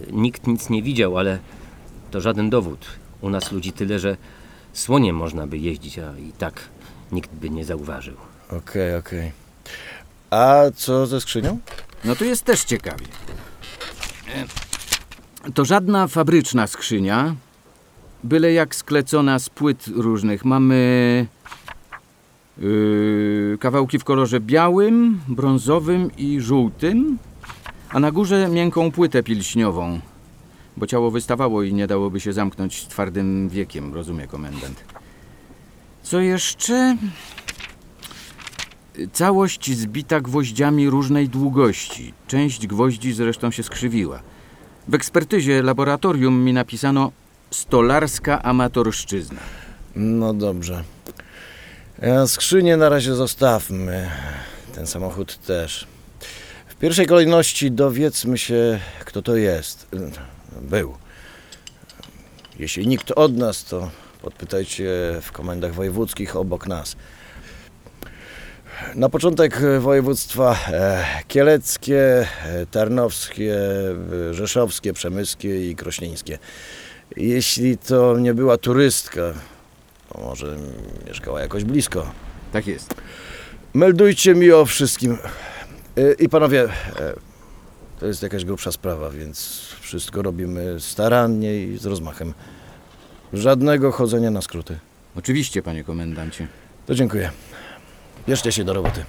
e, 0.00 0.12
nikt 0.12 0.46
nic 0.46 0.70
nie 0.70 0.82
widział, 0.82 1.18
ale 1.18 1.38
to 2.10 2.20
żaden 2.20 2.50
dowód. 2.50 2.86
U 3.20 3.30
nas 3.30 3.52
ludzi 3.52 3.72
tyle, 3.72 3.98
że 3.98 4.16
słoniem 4.72 5.16
można 5.16 5.46
by 5.46 5.58
jeździć, 5.58 5.98
a 5.98 6.18
i 6.18 6.32
tak 6.32 6.60
nikt 7.12 7.30
by 7.30 7.50
nie 7.50 7.64
zauważył. 7.64 8.14
Okej, 8.50 8.96
okej. 8.96 9.32
A 10.30 10.62
co 10.76 11.06
ze 11.06 11.20
skrzynią? 11.20 11.58
No 12.04 12.16
tu 12.16 12.24
jest 12.24 12.44
też 12.44 12.64
ciekawie. 12.64 13.06
E, 15.44 15.52
To 15.52 15.64
żadna 15.64 16.06
fabryczna 16.08 16.66
skrzynia, 16.66 17.34
byle 18.24 18.52
jak 18.52 18.74
sklecona 18.74 19.38
z 19.38 19.48
płyt 19.50 19.86
różnych. 19.94 20.44
Mamy 20.44 21.26
yy, 22.58 23.58
kawałki 23.60 23.98
w 23.98 24.04
kolorze 24.04 24.40
białym, 24.40 25.20
brązowym 25.28 26.10
i 26.16 26.40
żółtym, 26.40 27.18
a 27.90 28.00
na 28.00 28.10
górze 28.10 28.48
miękką 28.48 28.90
płytę 28.92 29.22
pilśniową, 29.22 30.00
bo 30.76 30.86
ciało 30.86 31.10
wystawało 31.10 31.62
i 31.62 31.74
nie 31.74 31.86
dałoby 31.86 32.20
się 32.20 32.32
zamknąć 32.32 32.86
twardym 32.86 33.48
wiekiem, 33.48 33.94
rozumie 33.94 34.26
komendant. 34.26 34.84
Co 36.02 36.20
jeszcze? 36.20 36.96
Całość 39.12 39.76
zbita 39.76 40.20
gwoździami 40.20 40.90
różnej 40.90 41.28
długości. 41.28 42.14
Część 42.26 42.66
gwoździ 42.66 43.12
zresztą 43.12 43.50
się 43.50 43.62
skrzywiła. 43.62 44.22
W 44.88 44.94
ekspertyzie 44.94 45.62
laboratorium 45.62 46.44
mi 46.44 46.52
napisano 46.52 47.12
stolarska 47.50 48.42
amatorszczyzna. 48.42 49.40
No 49.96 50.34
dobrze. 50.34 50.84
A 52.02 52.26
skrzynię 52.26 52.76
na 52.76 52.88
razie 52.88 53.14
zostawmy. 53.14 54.10
Ten 54.74 54.86
samochód 54.86 55.38
też. 55.38 55.86
W 56.66 56.74
pierwszej 56.74 57.06
kolejności 57.06 57.70
dowiedzmy 57.70 58.38
się, 58.38 58.80
kto 59.04 59.22
to 59.22 59.36
jest. 59.36 59.88
Był. 60.62 60.94
Jeśli 62.58 62.86
nikt 62.86 63.10
od 63.10 63.36
nas, 63.36 63.64
to 63.64 63.90
podpytajcie 64.22 64.88
w 65.22 65.32
komendach 65.32 65.74
wojewódzkich 65.74 66.36
obok 66.36 66.66
nas. 66.66 66.96
Na 68.94 69.08
początek 69.08 69.60
województwa 69.80 70.58
e, 70.68 71.04
kieleckie, 71.28 72.26
e, 72.44 72.66
tarnowskie, 72.66 73.56
e, 74.30 74.34
rzeszowskie, 74.34 74.92
przemyskie 74.92 75.70
i 75.70 75.76
krośnieńskie. 75.76 76.38
Jeśli 77.16 77.78
to 77.78 78.18
nie 78.18 78.34
była 78.34 78.58
turystka, 78.58 79.22
to 80.08 80.20
może 80.20 80.56
mieszkała 81.06 81.40
jakoś 81.40 81.64
blisko. 81.64 82.10
Tak 82.52 82.66
jest. 82.66 82.94
Meldujcie 83.74 84.34
mi 84.34 84.52
o 84.52 84.66
wszystkim. 84.66 85.18
E, 85.96 86.12
I 86.12 86.28
panowie, 86.28 86.64
e, 86.64 86.68
to 88.00 88.06
jest 88.06 88.22
jakaś 88.22 88.44
grubsza 88.44 88.72
sprawa, 88.72 89.10
więc 89.10 89.66
wszystko 89.80 90.22
robimy 90.22 90.80
starannie 90.80 91.62
i 91.62 91.78
z 91.78 91.86
rozmachem. 91.86 92.34
Żadnego 93.32 93.92
chodzenia 93.92 94.30
na 94.30 94.42
skróty. 94.42 94.78
Oczywiście, 95.16 95.62
panie 95.62 95.84
komendancie. 95.84 96.48
To 96.86 96.94
dziękuję. 96.94 97.30
Bierzcie 98.28 98.52
się 98.52 98.64
do 98.64 98.72
roboty. 98.72 99.04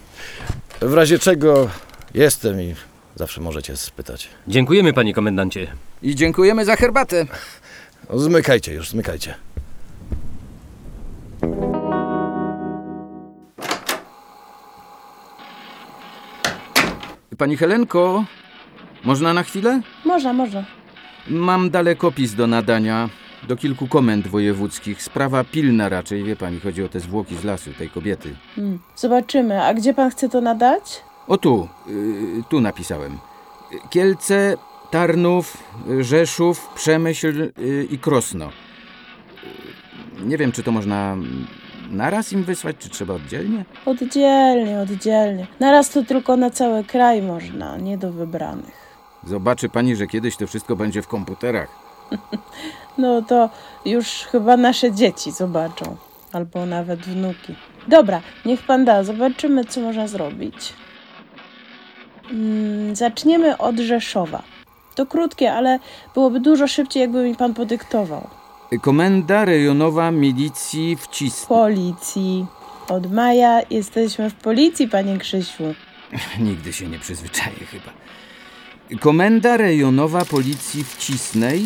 W 0.82 0.94
razie 0.94 1.20
czego 1.20 1.70
jestem 2.14 2.62
i 2.62 2.76
zawsze 3.16 3.42
możecie 3.42 3.78
spytać. 3.78 4.30
Dziękujemy, 4.48 4.94
panie 4.94 5.14
komendancie. 5.14 5.68
I 6.02 6.16
dziękujemy 6.16 6.66
za 6.66 6.76
herbatę. 6.76 7.26
Zmykajcie 8.14 8.74
już, 8.74 8.90
zmykajcie. 8.90 9.36
Pani 17.38 17.58
Helenko, 17.58 18.26
można 19.04 19.34
na 19.34 19.44
chwilę? 19.44 19.82
Można, 20.06 20.34
można. 20.34 20.66
Mam 21.28 21.70
dalekopis 21.70 22.34
do 22.34 22.48
nadania 22.48 23.10
do 23.48 23.56
kilku 23.56 23.88
komend 23.88 24.28
wojewódzkich. 24.28 25.04
Sprawa 25.04 25.44
pilna 25.44 25.90
raczej, 25.90 26.24
wie 26.24 26.36
pani, 26.36 26.60
chodzi 26.60 26.84
o 26.84 26.90
te 26.90 27.00
zwłoki 27.00 27.36
z 27.36 27.44
lasu, 27.44 27.74
tej 27.74 27.90
kobiety. 27.90 28.36
Hmm. 28.56 28.80
Zobaczymy. 28.96 29.64
A 29.64 29.74
gdzie 29.74 29.94
pan 29.94 30.10
chce 30.12 30.30
to 30.30 30.42
nadać? 30.42 31.04
O 31.28 31.38
tu, 31.38 31.68
y, 31.88 32.44
tu 32.50 32.62
napisałem. 32.62 33.18
Kielce, 33.90 34.58
Tarnów, 34.92 35.58
Rzeszów, 36.00 36.70
Przemyśl 36.76 37.52
y, 37.60 37.88
i 37.92 37.98
Krosno. 38.00 38.46
Y, 38.48 40.26
Nie 40.26 40.38
wiem, 40.38 40.52
czy 40.52 40.64
to 40.64 40.72
można 40.72 41.18
naraz 41.92 42.34
im 42.34 42.44
wysłać, 42.44 42.76
czy 42.80 42.90
trzeba 42.90 43.14
oddzielnie? 43.14 43.66
Oddzielnie, 43.86 44.80
oddzielnie. 44.80 45.48
Naraz 45.60 45.90
to 45.90 46.04
tylko 46.04 46.38
na 46.38 46.50
cały 46.50 46.84
kraj 46.84 47.22
można, 47.22 47.78
nie 47.78 47.98
do 47.98 48.12
wybranych. 48.12 48.90
Zobaczy 49.24 49.70
pani, 49.70 49.96
że 49.96 50.08
kiedyś 50.08 50.36
to 50.38 50.48
wszystko 50.48 50.76
będzie 50.76 51.02
w 51.02 51.08
komputerach. 51.08 51.70
No 53.00 53.22
to 53.22 53.50
już 53.86 54.08
chyba 54.08 54.58
nasze 54.58 54.92
dzieci 54.92 55.32
zobaczą. 55.32 55.96
Albo 56.34 56.66
nawet 56.66 57.00
wnuki. 57.00 57.56
Dobra, 57.88 58.22
niech 58.46 58.62
pan 58.62 58.86
da, 58.86 59.04
zobaczymy, 59.04 59.66
co 59.66 59.82
można 59.82 60.08
zrobić. 60.08 60.74
Mm, 62.32 62.96
zaczniemy 62.96 63.58
od 63.58 63.80
Rzeszowa. 63.80 64.44
To 64.96 65.06
krótkie, 65.06 65.54
ale 65.54 65.80
byłoby 66.14 66.40
dużo 66.40 66.68
szybciej, 66.68 67.02
jakby 67.02 67.24
mi 67.24 67.36
pan 67.36 67.54
podyktował. 67.54 68.28
Komenda 68.82 69.46
rejonowa 69.46 70.12
milicji 70.12 70.96
w 70.96 71.08
Cis... 71.08 71.46
Policji. 71.46 72.46
Od 72.90 73.12
maja 73.12 73.62
jesteśmy 73.70 74.30
w 74.30 74.34
policji, 74.34 74.88
panie 74.88 75.18
Krzysiu. 75.18 75.64
Nigdy 76.40 76.74
się 76.74 76.88
nie 76.88 77.00
przyzwyczaję 77.00 77.58
chyba. 77.72 77.92
Komenda 79.00 79.58
rejonowa 79.58 80.26
policji 80.26 80.84
w 80.84 80.98
Cisnej 80.98 81.62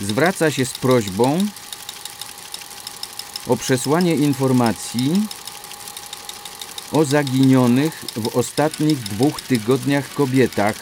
zwraca 0.00 0.50
się 0.50 0.66
z 0.66 0.72
prośbą 0.72 1.46
o 3.46 3.56
przesłanie 3.56 4.14
informacji 4.14 5.26
o 6.92 7.04
zaginionych 7.04 8.04
w 8.16 8.36
ostatnich 8.36 8.98
dwóch 8.98 9.40
tygodniach 9.40 10.14
kobietach. 10.14 10.74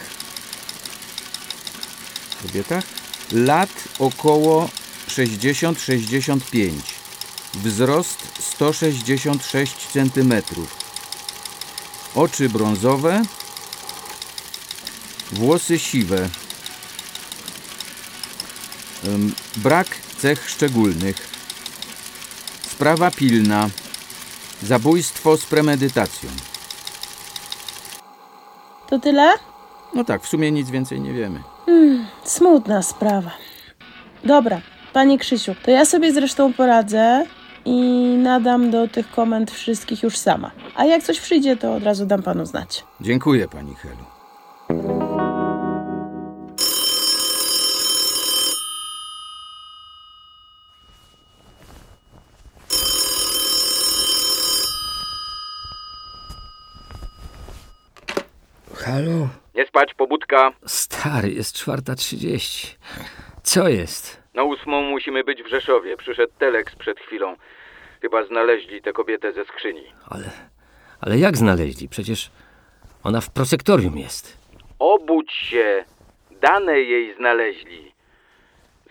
Kobietach? 2.43 2.83
Lat 3.31 3.69
około 3.99 4.69
60-65. 5.07 6.71
Wzrost 7.53 8.17
166 8.39 9.87
cm. 9.87 10.33
Oczy 12.15 12.49
brązowe. 12.49 13.21
Włosy 15.31 15.79
siwe. 15.79 16.29
Brak 19.57 19.87
cech 20.17 20.49
szczególnych. 20.49 21.15
Sprawa 22.61 23.11
pilna. 23.11 23.69
Zabójstwo 24.63 25.37
z 25.37 25.45
premedytacją. 25.45 26.29
To 28.89 28.99
tyle? 28.99 29.33
No 29.93 30.03
tak, 30.03 30.23
w 30.23 30.27
sumie 30.27 30.51
nic 30.51 30.69
więcej 30.69 31.01
nie 31.01 31.13
wiemy. 31.13 31.39
Hmm, 31.65 32.05
smutna 32.23 32.81
sprawa. 32.81 33.31
Dobra, 34.23 34.61
panie 34.93 35.17
Krzysiu, 35.17 35.55
to 35.63 35.71
ja 35.71 35.85
sobie 35.85 36.13
zresztą 36.13 36.53
poradzę 36.53 37.25
i 37.65 37.81
nadam 38.17 38.71
do 38.71 38.87
tych 38.87 39.11
komend 39.11 39.51
wszystkich 39.51 40.03
już 40.03 40.17
sama. 40.17 40.51
A 40.75 40.85
jak 40.85 41.03
coś 41.03 41.19
przyjdzie, 41.19 41.57
to 41.57 41.75
od 41.75 41.83
razu 41.83 42.05
dam 42.05 42.23
panu 42.23 42.45
znać. 42.45 42.83
Dziękuję 43.01 43.47
pani 43.47 43.75
Helu. 43.75 44.16
Spać, 59.77 59.93
pobudka. 59.93 60.51
Stary, 60.65 61.31
jest 61.31 61.55
czwarta 61.55 61.95
trzydzieści. 61.95 62.67
Co 63.43 63.67
jest? 63.67 64.21
Na 64.33 64.43
ósmą 64.43 64.81
musimy 64.81 65.23
być 65.23 65.43
w 65.43 65.47
Rzeszowie. 65.47 65.97
Przyszedł 65.97 66.33
Telex 66.39 66.75
przed 66.75 66.99
chwilą. 66.99 67.35
Chyba 68.01 68.25
znaleźli 68.25 68.81
tę 68.81 68.93
kobietę 68.93 69.33
ze 69.33 69.45
skrzyni. 69.45 69.83
Ale, 70.09 70.29
ale 71.01 71.17
jak 71.17 71.37
znaleźli? 71.37 71.89
Przecież 71.89 72.31
ona 73.03 73.21
w 73.21 73.29
prosektorium 73.29 73.97
jest. 73.97 74.37
Obudź 74.79 75.31
się. 75.31 75.85
Dane 76.41 76.79
jej 76.79 77.15
znaleźli. 77.15 77.91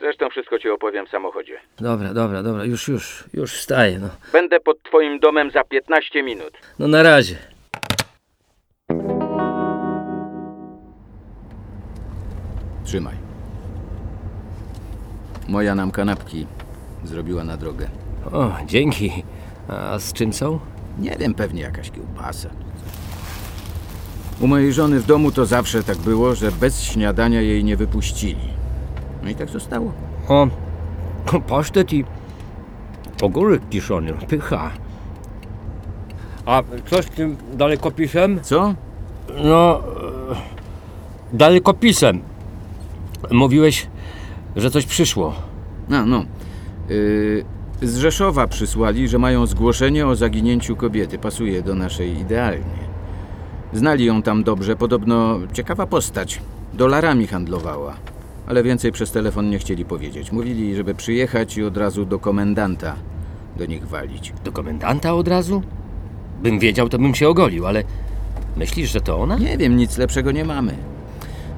Zresztą 0.01 0.29
wszystko 0.31 0.59
ci 0.59 0.71
opowiem 0.71 1.07
w 1.07 1.11
samochodzie. 1.11 1.61
Dobra, 1.81 2.15
dobra, 2.15 2.43
dobra, 2.43 2.65
już, 2.65 2.89
już, 2.89 3.25
już 3.35 3.53
wstaję, 3.53 3.99
no. 3.99 4.09
Będę 4.33 4.61
pod 4.61 4.83
twoim 4.83 5.19
domem 5.19 5.51
za 5.51 5.65
15 5.65 6.23
minut. 6.23 6.53
No 6.79 6.89
na 6.89 7.03
razie. 7.03 7.56
Trzymaj. 12.87 13.15
Moja 15.49 15.75
nam 15.75 15.91
kanapki 15.91 16.47
zrobiła 17.05 17.45
na 17.45 17.57
drogę. 17.57 17.89
O, 18.33 18.53
dzięki. 18.67 19.25
A 19.69 19.99
z 19.99 20.13
czym 20.13 20.33
są? 20.33 20.59
Nie 20.99 21.17
wiem, 21.17 21.35
pewnie 21.35 21.63
jakaś 21.63 21.91
kiełbasa. 21.91 22.49
U 24.41 24.47
mojej 24.47 24.73
żony 24.73 25.01
w 25.01 25.07
domu 25.07 25.33
to 25.33 25.47
zawsze 25.47 25.83
tak 25.83 25.99
było, 25.99 26.35
że 26.35 26.53
bez 26.53 26.83
śniadania 26.83 27.41
jej 27.41 27.65
nie 27.65 27.77
wypuścili. 27.77 28.49
No 29.23 29.31
i 29.31 29.35
tak 29.35 29.49
zostało. 29.49 29.93
O, 30.29 30.49
pasztet 31.49 31.93
i 31.93 32.05
ogórek 33.23 33.69
kiszony, 33.71 34.13
pycha. 34.13 34.71
A 36.47 36.63
coś 36.91 37.05
z 37.05 37.11
tym 37.11 37.37
dalekopisem? 37.55 38.41
Co? 38.43 38.75
No, 39.45 39.83
e, 40.33 40.37
dalekopisem. 41.33 42.36
Mówiłeś, 43.31 43.87
że 44.57 44.71
coś 44.71 44.87
przyszło. 44.87 45.35
A, 45.91 46.05
no. 46.05 46.25
Yy, 46.89 47.45
z 47.83 47.97
Rzeszowa 47.97 48.47
przysłali, 48.47 49.09
że 49.09 49.19
mają 49.19 49.47
zgłoszenie 49.47 50.07
o 50.07 50.17
zaginięciu 50.17 50.77
kobiety. 50.77 51.19
Pasuje 51.19 51.63
do 51.63 51.75
naszej 51.75 52.19
idealnie. 52.19 52.87
Znali 53.73 54.05
ją 54.05 54.23
tam 54.23 54.45
dobrze, 54.45 54.77
podobno 54.77 55.39
ciekawa 55.53 55.87
postać. 55.87 56.41
Dolarami 56.75 57.27
handlowała. 57.27 57.97
Ale 58.47 58.63
więcej 58.63 58.93
przez 58.93 59.11
telefon 59.13 59.51
nie 59.51 59.59
chcieli 59.59 59.85
powiedzieć. 59.85 60.33
Mówili, 60.33 60.77
żeby 60.77 60.95
przyjechać 60.95 61.57
i 61.57 61.65
od 61.65 61.77
razu 61.77 62.05
do 62.05 62.19
komendanta 62.19 62.95
do 63.59 63.67
nich 63.67 63.89
walić. 63.89 64.33
Do 64.45 64.53
komendanta 64.53 65.15
od 65.15 65.29
razu? 65.29 65.63
Bym 66.43 66.59
wiedział, 66.59 66.89
to 66.89 66.99
bym 66.99 67.15
się 67.15 67.29
ogolił, 67.29 67.67
ale 67.67 67.85
myślisz, 68.57 68.93
że 68.93 69.01
to 69.01 69.19
ona? 69.19 69.39
Nie 69.39 69.59
wiem, 69.59 69.77
nic 69.77 69.99
lepszego 69.99 70.33
nie 70.33 70.45
mamy. 70.45 70.75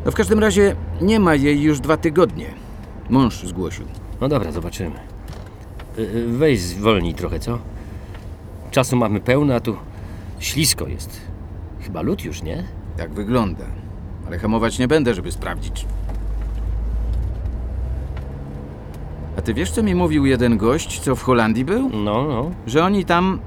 No 0.09 0.13
w 0.13 0.15
każdym 0.15 0.39
razie 0.39 0.77
nie 1.01 1.21
ma 1.21 1.35
jej 1.35 1.63
już 1.63 1.81
dwa 1.81 1.97
tygodnie. 1.97 2.47
Mąż 3.11 3.43
zgłosił. 3.45 3.85
No 4.21 4.29
dobra, 4.29 4.53
zobaczymy. 4.53 4.97
Y, 5.99 6.03
y, 6.03 6.27
Weź 6.29 6.61
zwolnij 6.61 7.15
trochę, 7.15 7.39
co? 7.39 7.59
Czasu 8.71 8.97
mamy 8.97 9.21
pełno, 9.21 9.55
a 9.55 9.61
tu 9.61 9.77
ślisko 10.39 10.87
jest. 10.87 11.21
Chyba 11.81 12.03
lód 12.03 12.25
już, 12.25 12.43
nie? 12.43 12.65
Tak 12.97 13.13
wygląda. 13.13 13.65
Ale 14.27 14.39
hamować 14.39 14.79
nie 14.79 14.89
będę, 14.89 15.15
żeby 15.15 15.33
sprawdzić. 15.33 15.87
A 19.39 19.43
ty 19.43 19.55
wiesz, 19.55 19.71
co 19.71 19.83
mi 19.83 19.95
mówił 19.95 20.27
jeden 20.27 20.57
gość, 20.57 21.01
co 21.01 21.17
w 21.17 21.23
Holandii 21.23 21.65
był? 21.65 21.89
No, 21.89 22.25
no. 22.25 22.51
Że 22.67 22.85
oni 22.85 23.05
tam 23.05 23.41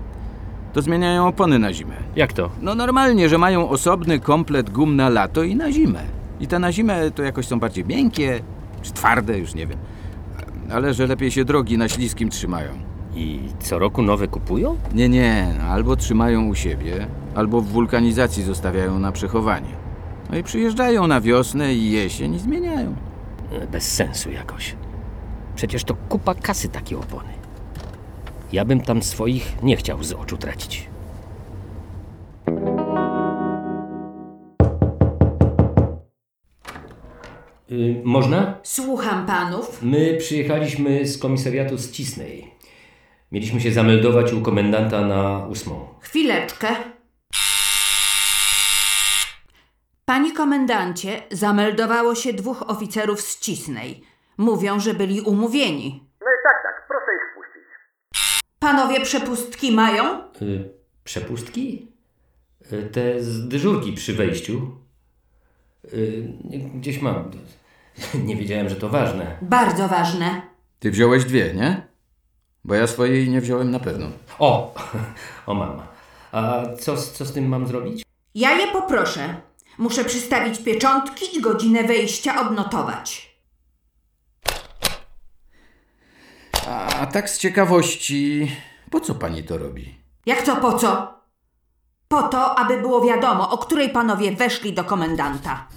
to 0.73 0.81
zmieniają 0.81 1.27
opony 1.27 1.59
na 1.59 1.73
zimę. 1.73 1.95
Jak 2.15 2.33
to? 2.33 2.49
No 2.61 2.75
normalnie, 2.75 3.29
że 3.29 3.37
mają 3.37 3.69
osobny 3.69 4.19
komplet 4.19 4.69
gum 4.69 4.95
na 4.95 5.09
lato 5.09 5.43
i 5.43 5.55
na 5.55 5.71
zimę. 5.71 6.20
I 6.41 6.47
te 6.47 6.59
na 6.59 6.71
zimę 6.71 7.11
to 7.11 7.23
jakoś 7.23 7.47
są 7.47 7.59
bardziej 7.59 7.85
miękkie, 7.85 8.39
czy 8.81 8.93
twarde, 8.93 9.37
już 9.39 9.53
nie 9.55 9.67
wiem. 9.67 9.77
Ale 10.71 10.93
że 10.93 11.07
lepiej 11.07 11.31
się 11.31 11.45
drogi 11.45 11.77
na 11.77 11.89
śliskim 11.89 12.29
trzymają. 12.29 12.69
I 13.15 13.39
co 13.59 13.79
roku 13.79 14.01
nowe 14.01 14.27
kupują? 14.27 14.77
Nie, 14.93 15.09
nie. 15.09 15.47
Albo 15.69 15.95
trzymają 15.95 16.47
u 16.47 16.55
siebie, 16.55 17.07
albo 17.35 17.61
w 17.61 17.67
wulkanizacji 17.67 18.43
zostawiają 18.43 18.99
na 18.99 19.11
przechowanie. 19.11 19.69
No 20.29 20.37
i 20.37 20.43
przyjeżdżają 20.43 21.07
na 21.07 21.21
wiosnę 21.21 21.73
i 21.73 21.91
jesień 21.91 22.35
i 22.35 22.39
zmieniają. 22.39 22.95
E, 23.51 23.67
Bez 23.67 23.91
sensu 23.95 24.31
jakoś. 24.31 24.75
Przecież 25.55 25.83
to 25.83 25.95
kupa 26.09 26.35
kasy 26.35 26.69
takie 26.69 26.97
opony. 26.99 27.29
Ja 28.53 28.65
bym 28.65 28.81
tam 28.81 29.01
swoich 29.01 29.63
nie 29.63 29.77
chciał 29.77 30.03
z 30.03 30.13
oczu 30.13 30.37
tracić. 30.37 30.89
Y, 37.71 38.01
można? 38.03 38.59
Słucham 38.63 39.25
panów. 39.25 39.83
My 39.83 40.17
przyjechaliśmy 40.17 41.07
z 41.07 41.17
komisariatu 41.17 41.77
z 41.77 41.91
Cisnej. 41.91 42.51
Mieliśmy 43.31 43.61
się 43.61 43.71
zameldować 43.71 44.33
u 44.33 44.41
komendanta 44.41 45.01
na 45.01 45.47
ósmą. 45.47 45.87
Chwileczkę. 46.01 46.67
Panie 50.05 50.33
komendancie, 50.33 51.21
zameldowało 51.31 52.15
się 52.15 52.33
dwóch 52.33 52.69
oficerów 52.69 53.21
z 53.21 53.39
Cisnej. 53.39 54.03
Mówią, 54.37 54.79
że 54.79 54.93
byli 54.93 55.21
umówieni. 55.21 56.03
No 56.21 56.27
i 56.27 56.39
tak, 56.43 56.63
tak, 56.63 56.87
proszę 56.87 57.05
ich 57.15 57.31
wpuścić. 57.31 57.63
Panowie 58.59 59.01
przepustki 59.01 59.71
mają? 59.71 60.23
Y, 60.41 60.69
przepustki? 61.03 61.87
Y, 62.73 62.89
te 62.91 63.21
z 63.23 63.47
dyżurki 63.47 63.93
przy 63.93 64.13
wejściu. 64.13 64.80
Y, 65.93 66.23
gdzieś 66.75 67.01
mam. 67.01 67.31
Nie 68.25 68.35
wiedziałem, 68.35 68.69
że 68.69 68.75
to 68.75 68.89
ważne. 68.89 69.37
Bardzo 69.41 69.87
ważne. 69.87 70.41
Ty 70.79 70.91
wziąłeś 70.91 71.25
dwie, 71.25 71.53
nie? 71.53 71.87
Bo 72.63 72.75
ja 72.75 72.87
swojej 72.87 73.29
nie 73.29 73.41
wziąłem 73.41 73.71
na 73.71 73.79
pewno. 73.79 74.07
O, 74.39 74.75
o 75.47 75.53
mama. 75.53 75.87
A 76.31 76.63
co, 76.79 76.97
z- 76.97 77.11
co 77.11 77.25
z 77.25 77.33
tym 77.33 77.47
mam 77.47 77.67
zrobić? 77.67 78.03
Ja 78.35 78.51
je 78.51 78.67
poproszę. 78.67 79.35
Muszę 79.77 80.05
przystawić 80.05 80.59
pieczątki 80.59 81.37
i 81.37 81.41
godzinę 81.41 81.83
wejścia 81.83 82.41
odnotować. 82.47 83.35
A, 86.67 86.85
a 86.99 87.05
tak 87.05 87.29
z 87.29 87.37
ciekawości, 87.39 88.51
po 88.89 88.99
co 88.99 89.15
pani 89.15 89.43
to 89.43 89.57
robi? 89.57 89.95
Jak 90.25 90.41
to 90.41 90.55
po 90.55 90.73
co? 90.73 91.20
Po 92.11 92.23
to, 92.23 92.59
aby 92.59 92.81
było 92.81 93.01
wiadomo, 93.01 93.49
o 93.49 93.57
której 93.57 93.89
panowie 93.89 94.31
weszli 94.31 94.73
do 94.73 94.83
komendanta. 94.83 95.67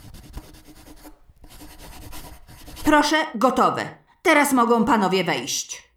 Proszę, 2.84 3.16
gotowe. 3.34 3.88
Teraz 4.22 4.52
mogą 4.52 4.84
panowie 4.84 5.24
wejść. 5.24 5.88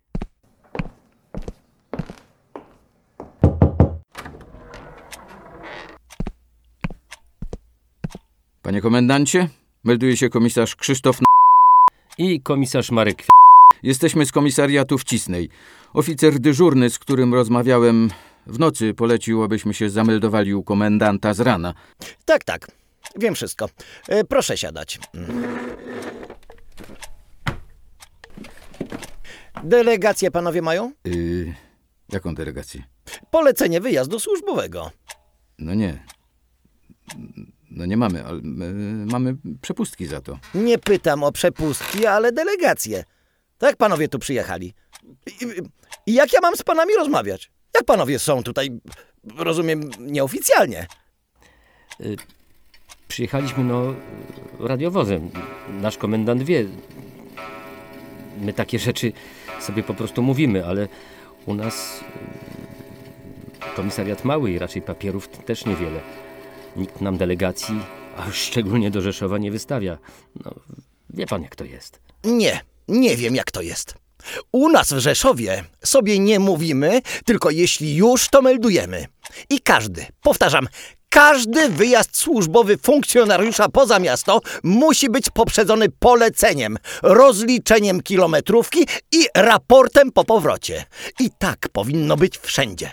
Panie 8.62 8.82
komendancie, 8.82 9.50
melduje 9.84 10.18
się 10.18 10.30
komisarz 10.30 10.76
Krzysztof 10.76 11.18
I 12.18 12.42
komisarz 12.42 12.92
Marek 12.92 13.26
Jesteśmy 13.84 14.26
z 14.26 14.32
komisariatu 14.32 14.98
w 14.98 15.04
Cisnej. 15.04 15.50
Oficer 15.94 16.40
dyżurny, 16.40 16.90
z 16.90 17.00
którym 17.00 17.34
rozmawiałem 17.34 18.10
w 18.48 18.60
nocy, 18.60 18.94
polecił, 18.94 19.44
abyśmy 19.44 19.74
się 19.74 19.90
zameldowali 19.90 20.54
u 20.54 20.64
komendanta 20.64 21.34
z 21.34 21.40
rana. 21.40 21.74
Tak, 22.26 22.44
tak. 22.44 22.68
Wiem 23.16 23.36
wszystko. 23.36 23.70
E, 24.08 24.24
Proszę 24.24 24.58
siadać. 24.58 25.00
Delegację 29.64 30.32
panowie 30.32 30.62
mają? 30.62 30.92
Yy, 31.06 31.54
jaką 32.10 32.36
delegację? 32.36 32.84
Polecenie 33.32 33.82
wyjazdu 33.82 34.20
służbowego. 34.20 34.92
No 35.60 35.74
nie. 35.74 36.04
No 37.72 37.86
nie 37.86 37.98
mamy, 37.98 38.26
ale 38.26 38.40
my 38.44 38.74
mamy 39.06 39.36
przepustki 39.62 40.06
za 40.06 40.22
to. 40.22 40.40
Nie 40.56 40.78
pytam 40.78 41.24
o 41.24 41.32
przepustki, 41.32 42.06
ale 42.06 42.32
delegację. 42.32 43.04
Tak 43.58 43.76
panowie 43.78 44.08
tu 44.08 44.20
przyjechali. 44.20 44.74
I, 45.42 45.46
I 46.06 46.14
jak 46.14 46.34
ja 46.34 46.40
mam 46.42 46.56
z 46.56 46.64
panami 46.64 46.96
rozmawiać? 46.96 47.52
Jak 47.78 47.86
panowie 47.86 48.20
są 48.20 48.44
tutaj, 48.44 48.70
rozumiem, 49.38 49.90
nieoficjalnie? 50.00 50.88
Y, 52.02 52.16
Przyjechaliśmy, 53.08 53.64
no, 53.64 53.94
radiowozem. 54.60 55.30
Nasz 55.82 55.98
komendant 55.98 56.44
wie. 56.44 56.66
My 58.42 58.54
takie 58.54 58.80
rzeczy 58.80 59.12
sobie 59.62 59.84
po 59.84 59.94
prostu 59.94 60.22
mówimy, 60.22 60.66
ale 60.66 60.88
u 61.46 61.54
nas 61.54 62.00
y, 63.74 63.76
komisariat 63.76 64.26
mały 64.26 64.52
i 64.52 64.60
raczej 64.60 64.82
papierów 64.82 65.28
też 65.28 65.66
niewiele. 65.66 66.00
Nikt 66.76 67.02
nam 67.02 67.18
delegacji, 67.18 67.76
a 68.18 68.32
szczególnie 68.32 68.92
do 68.92 69.02
Rzeszowa 69.02 69.38
nie 69.38 69.52
wystawia. 69.52 69.98
No, 70.46 70.52
wie 71.10 71.26
pan 71.26 71.44
jak 71.44 71.56
to 71.56 71.66
jest. 71.66 72.00
Nie, 72.24 72.60
nie 72.88 73.18
wiem 73.18 73.36
jak 73.36 73.52
to 73.52 73.62
jest. 73.62 74.07
U 74.52 74.70
nas 74.70 74.94
w 74.94 74.98
Rzeszowie 74.98 75.64
sobie 75.84 76.20
nie 76.20 76.40
mówimy, 76.40 77.02
tylko 77.26 77.50
jeśli 77.50 77.96
już, 77.96 78.30
to 78.30 78.42
meldujemy. 78.42 79.06
I 79.50 79.62
każdy, 79.62 80.06
powtarzam, 80.22 80.68
każdy 81.10 81.70
wyjazd 81.70 82.18
służbowy 82.18 82.78
funkcjonariusza 82.78 83.70
poza 83.70 84.00
miasto 84.00 84.42
musi 84.64 85.10
być 85.10 85.30
poprzedzony 85.30 85.90
poleceniem, 86.00 86.78
rozliczeniem 87.04 88.02
kilometrówki 88.02 88.88
i 89.12 89.26
raportem 89.36 90.12
po 90.12 90.24
powrocie. 90.24 90.86
I 91.20 91.30
tak 91.40 91.70
powinno 91.72 92.18
być 92.18 92.38
wszędzie. 92.38 92.92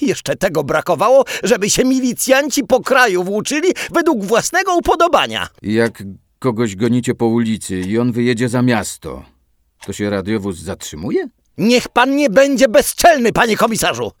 Jeszcze 0.00 0.36
tego 0.36 0.64
brakowało, 0.64 1.24
żeby 1.42 1.70
się 1.70 1.84
milicjanci 1.84 2.64
po 2.64 2.80
kraju 2.80 3.24
włóczyli 3.24 3.68
według 3.92 4.24
własnego 4.24 4.76
upodobania. 4.76 5.48
Jak 5.62 6.02
kogoś 6.38 6.76
gonicie 6.76 7.14
po 7.14 7.26
ulicy 7.26 7.80
i 7.80 7.98
on 7.98 8.12
wyjedzie 8.12 8.48
za 8.48 8.62
miasto, 8.62 9.24
to 9.86 9.92
się 9.92 10.10
radiowóz 10.10 10.58
zatrzymuje? 10.58 11.28
Niech 11.58 11.88
pan 11.88 12.16
nie 12.16 12.30
będzie 12.30 12.68
bezczelny, 12.68 13.32
panie 13.32 13.56
komisarzu. 13.56 14.12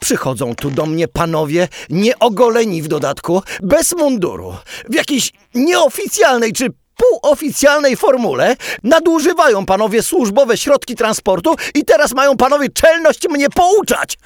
Przychodzą 0.00 0.54
tu 0.54 0.70
do 0.70 0.86
mnie 0.86 1.08
panowie, 1.08 1.68
nieogoleni 1.90 2.82
w 2.82 2.88
dodatku, 2.88 3.42
bez 3.62 3.92
munduru, 3.92 4.54
w 4.88 4.94
jakiejś 4.94 5.32
nieoficjalnej 5.54 6.52
czy 6.52 6.66
półoficjalnej 6.96 7.96
formule, 7.96 8.56
nadużywają 8.82 9.66
panowie 9.66 10.02
służbowe 10.02 10.56
środki 10.56 10.94
transportu 10.94 11.54
i 11.74 11.84
teraz 11.84 12.14
mają 12.14 12.36
panowie 12.36 12.68
czelność 12.68 13.28
mnie 13.28 13.50
pouczać. 13.50 14.18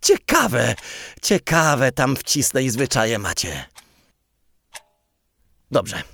Ciekawe, 0.00 0.74
ciekawe 1.22 1.92
tam 1.92 2.16
wcisnę 2.16 2.62
i 2.62 2.70
zwyczaje 2.70 3.18
macie. 3.18 3.64
Dobrze. 5.70 6.13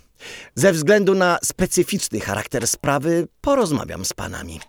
Ze 0.55 0.73
względu 0.73 1.15
na 1.15 1.39
specyficzny 1.45 2.21
charakter 2.21 2.67
sprawy 2.67 3.29
porozmawiam 3.41 4.05
z 4.05 4.13
panami. 4.13 4.61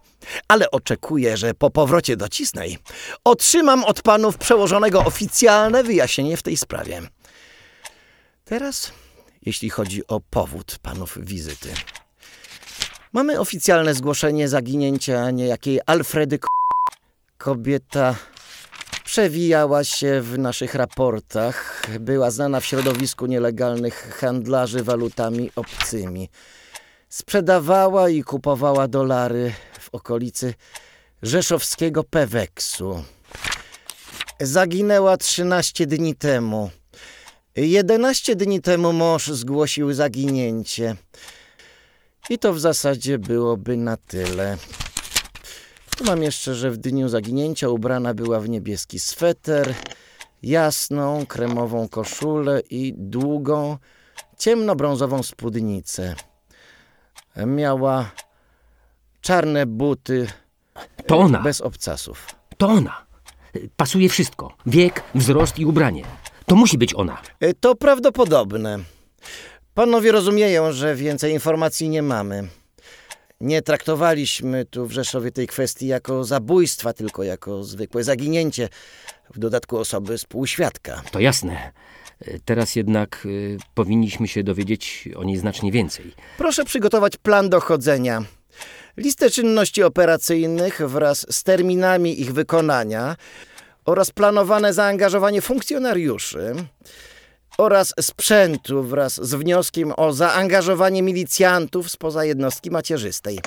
Ale 0.47 0.71
oczekuję, 0.71 1.37
że 1.37 1.53
po 1.53 1.69
powrocie 1.69 2.17
do 2.17 2.29
Cisnej 2.29 2.77
otrzymam 3.23 3.83
od 3.83 4.01
panów 4.01 4.37
przełożonego 4.37 5.05
oficjalne 5.05 5.83
wyjaśnienie 5.83 6.37
w 6.37 6.43
tej 6.43 6.57
sprawie. 6.57 7.01
Teraz, 8.45 8.91
jeśli 9.41 9.69
chodzi 9.69 10.07
o 10.07 10.19
powód 10.19 10.77
panów 10.81 11.17
wizyty. 11.21 11.73
Mamy 13.13 13.39
oficjalne 13.39 13.93
zgłoszenie 13.93 14.47
zaginięcia 14.47 15.31
niejakiej 15.31 15.79
Alfredy 15.85 16.39
K. 16.39 16.47
Kobieta 17.37 18.15
przewijała 19.03 19.83
się 19.83 20.21
w 20.21 20.37
naszych 20.37 20.75
raportach. 20.75 21.87
Była 21.99 22.31
znana 22.31 22.59
w 22.59 22.65
środowisku 22.65 23.25
nielegalnych 23.25 24.17
handlarzy 24.19 24.83
walutami 24.83 25.51
obcymi. 25.55 26.29
Sprzedawała 27.09 28.09
i 28.09 28.23
kupowała 28.23 28.87
dolary 28.87 29.53
w 29.79 29.89
okolicy 29.95 30.53
rzeszowskiego 31.21 32.03
Peweksu. 32.03 33.03
Zaginęła 34.39 35.17
13 35.17 35.87
dni 35.87 36.15
temu. 36.15 36.69
11 37.55 38.35
dni 38.35 38.61
temu 38.61 38.93
mąż 38.93 39.27
zgłosił 39.27 39.93
zaginięcie. 39.93 40.95
I 42.29 42.39
to 42.39 42.53
w 42.53 42.59
zasadzie 42.59 43.19
byłoby 43.19 43.77
na 43.77 43.97
tyle. 43.97 44.57
Tu 46.01 46.07
mam 46.07 46.23
jeszcze, 46.23 46.55
że 46.55 46.71
w 46.71 46.77
dniu 46.77 47.09
zaginięcia 47.09 47.69
ubrana 47.69 48.13
była 48.13 48.39
w 48.39 48.49
niebieski 48.49 48.99
sweter, 48.99 49.73
jasną, 50.43 51.25
kremową 51.25 51.87
koszulę 51.89 52.61
i 52.69 52.93
długą, 52.97 53.77
ciemnobrązową 54.37 55.23
spódnicę. 55.23 56.15
Miała 57.45 58.11
czarne 59.21 59.65
buty 59.65 60.27
To 61.07 61.17
ona. 61.19 61.39
bez 61.41 61.61
obcasów. 61.61 62.27
To 62.57 62.67
ona. 62.67 63.05
Pasuje 63.77 64.09
wszystko. 64.09 64.53
Wiek, 64.65 65.03
wzrost 65.15 65.59
i 65.59 65.65
ubranie. 65.65 66.03
To 66.45 66.55
musi 66.55 66.77
być 66.77 66.93
ona. 66.95 67.21
E, 67.39 67.53
To 67.53 67.75
prawdopodobne. 67.75 68.79
Panowie 69.73 70.11
rozumieją, 70.11 70.71
że 70.71 70.95
więcej 70.95 71.33
informacji 71.33 71.89
nie 71.89 72.01
mamy. 72.01 72.47
Nie 73.41 73.61
traktowaliśmy 73.61 74.65
tu 74.65 74.87
w 74.87 74.91
Rzeszowie 74.91 75.31
tej 75.31 75.47
kwestii 75.47 75.87
jako 75.87 76.23
zabójstwa, 76.23 76.93
tylko 76.93 77.23
jako 77.23 77.63
zwykłe 77.63 78.03
zaginięcie, 78.03 78.69
w 79.33 79.39
dodatku 79.39 79.77
osoby 79.77 80.17
współświadka. 80.17 81.01
To 81.11 81.19
jasne. 81.19 81.71
Teraz 82.45 82.75
jednak 82.75 83.23
y, 83.25 83.57
powinniśmy 83.73 84.27
się 84.27 84.43
dowiedzieć 84.43 85.09
o 85.15 85.23
niej 85.23 85.37
znacznie 85.37 85.71
więcej. 85.71 86.13
Proszę 86.37 86.65
przygotować 86.65 87.17
plan 87.17 87.49
dochodzenia. 87.49 88.23
listę 88.97 89.29
czynności 89.29 89.83
operacyjnych 89.83 90.81
wraz 90.89 91.25
z 91.29 91.43
terminami 91.43 92.21
ich 92.21 92.33
wykonania 92.33 93.15
oraz 93.85 94.11
planowane 94.11 94.73
zaangażowanie 94.73 95.41
funkcjonariuszy 95.41 96.55
oraz 97.57 97.93
sprzętu 98.01 98.83
wraz 98.83 99.15
z 99.27 99.33
wnioskiem 99.35 99.93
o 99.97 100.13
zaangażowanie 100.13 101.03
milicjantów 101.03 101.91
spoza 101.91 102.25
jednostki 102.25 102.71
macierzystej. 102.71 103.39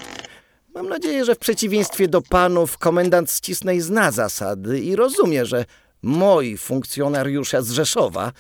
Mam 0.75 0.89
nadzieję, 0.89 1.25
że 1.25 1.35
w 1.35 1.39
przeciwieństwie 1.39 2.09
do 2.09 2.23
panów 2.23 2.79
komendant 2.79 3.33
Ścisnej 3.33 3.81
zna 3.81 4.11
zasady 4.11 4.81
i 4.81 4.97
rozumie, 4.97 5.47
że 5.47 5.65
moi 6.03 6.57
funkcjonariusze 6.57 7.63
z 7.63 7.71
Rzeszowa 7.71 8.33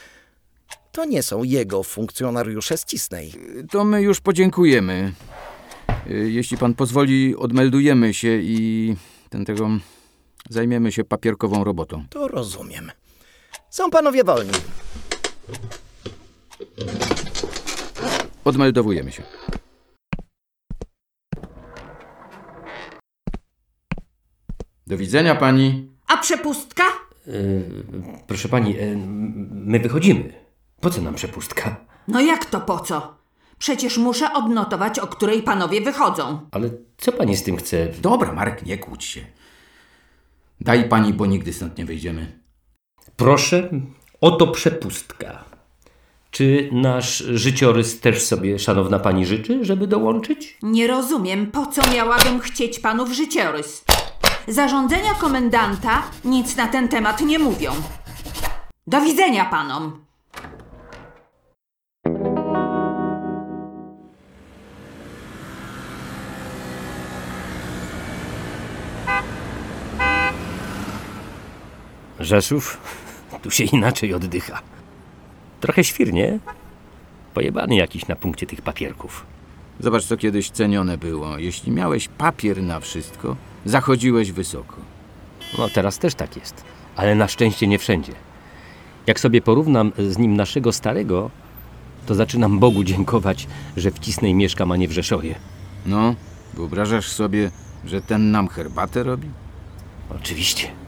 to 0.92 1.04
nie 1.04 1.22
są 1.22 1.42
jego 1.42 1.82
funkcjonariusze 1.82 2.78
z 2.78 2.84
Cisnej. 2.84 3.32
To 3.70 3.84
my 3.84 4.02
już 4.02 4.20
podziękujemy. 4.20 5.12
Y, 6.10 6.30
Jeśli 6.30 6.56
pan 6.58 6.74
pozwoli, 6.74 7.36
odmeldujemy 7.36 8.14
się 8.14 8.38
i 8.42 8.96
ten 9.30 9.44
tego 9.44 9.68
zajmiemy 10.50 10.92
się 10.92 11.04
papierkową 11.04 11.64
robotą. 11.64 12.04
To 12.10 12.28
rozumiem. 12.28 12.92
Są 13.70 13.90
panowie 13.90 14.24
wolni. 14.24 14.52
Odmeldowujemy 18.44 19.12
się. 19.12 19.22
Do 24.86 24.96
widzenia 24.96 25.34
pani. 25.34 25.90
A 26.06 26.16
przepustka? 26.16 26.84
proszę 28.26 28.48
pani, 28.48 28.78
e, 28.78 28.96
my 29.50 29.78
wychodzimy. 29.78 30.32
Po 30.80 30.90
co 30.90 31.02
nam 31.02 31.14
przepustka? 31.14 31.76
No 32.08 32.20
jak 32.20 32.44
to 32.44 32.60
po 32.60 32.80
co? 32.80 33.16
Przecież 33.58 33.98
muszę 33.98 34.32
odnotować, 34.32 34.98
o 34.98 35.06
której 35.06 35.42
panowie 35.42 35.80
wychodzą. 35.80 36.48
Ale 36.50 36.70
co 36.96 37.12
pani 37.12 37.36
z 37.36 37.42
tym 37.42 37.56
chce? 37.56 37.88
Dobra, 38.00 38.32
Marek, 38.32 38.66
nie 38.66 38.78
kłóć 38.78 39.04
się. 39.04 39.20
Daj 40.60 40.88
pani, 40.88 41.12
bo 41.12 41.26
nigdy 41.26 41.52
stąd 41.52 41.78
nie 41.78 41.84
wyjdziemy. 41.84 42.40
Proszę, 43.16 43.70
oto 44.24 44.46
przepustka. 44.46 45.44
Czy 46.30 46.68
nasz 46.72 47.16
życiorys 47.18 48.00
też 48.00 48.22
sobie, 48.22 48.58
szanowna 48.58 48.98
pani, 48.98 49.26
życzy, 49.26 49.64
żeby 49.64 49.86
dołączyć? 49.86 50.58
Nie 50.62 50.86
rozumiem, 50.86 51.50
po 51.50 51.66
co 51.66 51.82
miałabym 51.94 52.40
chcieć 52.40 52.78
panów 52.78 53.12
życiorys. 53.12 53.84
Zarządzenia 54.48 55.14
komendanta 55.14 56.02
nic 56.24 56.56
na 56.56 56.68
ten 56.68 56.88
temat 56.88 57.20
nie 57.20 57.38
mówią. 57.38 57.72
Do 58.86 59.00
widzenia 59.00 59.44
panom. 59.44 60.04
Rzeszów, 72.20 72.78
tu 73.44 73.50
się 73.50 73.64
inaczej 73.64 74.14
oddycha. 74.14 74.60
Trochę 75.60 75.84
świrnie. 75.84 76.38
Pojebany 77.34 77.74
jakiś 77.76 78.08
na 78.08 78.16
punkcie 78.16 78.46
tych 78.46 78.62
papierków. 78.62 79.26
Zobacz, 79.80 80.04
co 80.04 80.16
kiedyś 80.16 80.50
cenione 80.50 80.98
było. 80.98 81.38
Jeśli 81.38 81.72
miałeś 81.72 82.08
papier 82.08 82.62
na 82.62 82.80
wszystko, 82.80 83.36
zachodziłeś 83.64 84.32
wysoko. 84.32 84.76
No 85.58 85.68
teraz 85.68 85.98
też 85.98 86.14
tak 86.14 86.36
jest, 86.36 86.64
ale 86.96 87.14
na 87.14 87.28
szczęście 87.28 87.66
nie 87.66 87.78
wszędzie. 87.78 88.12
Jak 89.06 89.20
sobie 89.20 89.42
porównam 89.42 89.92
z 89.98 90.18
nim 90.18 90.36
naszego 90.36 90.72
starego, 90.72 91.30
to 92.06 92.14
zaczynam 92.14 92.58
Bogu 92.58 92.84
dziękować, 92.84 93.46
że 93.76 93.90
w 93.90 93.98
Cisnej 93.98 94.34
mieszkam, 94.34 94.72
a 94.72 94.76
nie 94.76 94.88
w 94.88 94.92
Rzeszowie. 94.92 95.34
No, 95.86 96.14
wyobrażasz 96.54 97.08
sobie, 97.08 97.50
że 97.84 98.02
ten 98.02 98.30
nam 98.30 98.48
herbatę 98.48 99.02
robi? 99.02 99.28
Oczywiście. 100.10 100.83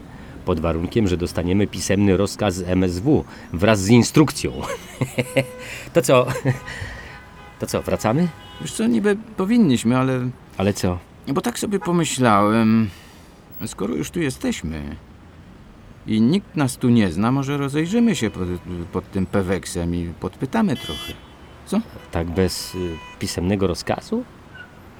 Pod 0.46 0.60
warunkiem, 0.60 1.08
że 1.08 1.16
dostaniemy 1.16 1.66
pisemny 1.66 2.16
rozkaz 2.16 2.54
z 2.54 2.68
MSW 2.68 3.24
wraz 3.52 3.80
z 3.80 3.88
instrukcją. 3.88 4.52
to 5.94 6.02
co? 6.02 6.26
To 7.58 7.66
co, 7.66 7.82
wracamy? 7.82 8.28
Wiesz 8.60 8.72
co, 8.72 8.86
niby 8.86 9.16
powinniśmy, 9.36 9.98
ale... 9.98 10.28
Ale 10.56 10.72
co? 10.72 10.98
Bo 11.28 11.40
tak 11.40 11.58
sobie 11.58 11.78
pomyślałem, 11.78 12.90
skoro 13.66 13.94
już 13.94 14.10
tu 14.10 14.20
jesteśmy 14.20 14.96
i 16.06 16.20
nikt 16.20 16.56
nas 16.56 16.76
tu 16.76 16.88
nie 16.88 17.12
zna, 17.12 17.32
może 17.32 17.56
rozejrzymy 17.56 18.16
się 18.16 18.30
pod, 18.30 18.48
pod 18.92 19.10
tym 19.10 19.26
peweksem 19.26 19.94
i 19.94 20.12
podpytamy 20.20 20.76
trochę. 20.76 21.12
Co? 21.66 21.80
Tak 22.12 22.30
bez 22.30 22.74
y, 22.74 22.78
pisemnego 23.18 23.66
rozkazu? 23.66 24.24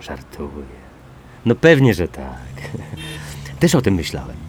Żartuję. 0.00 0.76
No 1.44 1.54
pewnie, 1.54 1.94
że 1.94 2.09
tak. 2.09 2.70
Też 3.61 3.74
o 3.74 3.82
tym 3.82 3.94
myślałem. 3.94 4.45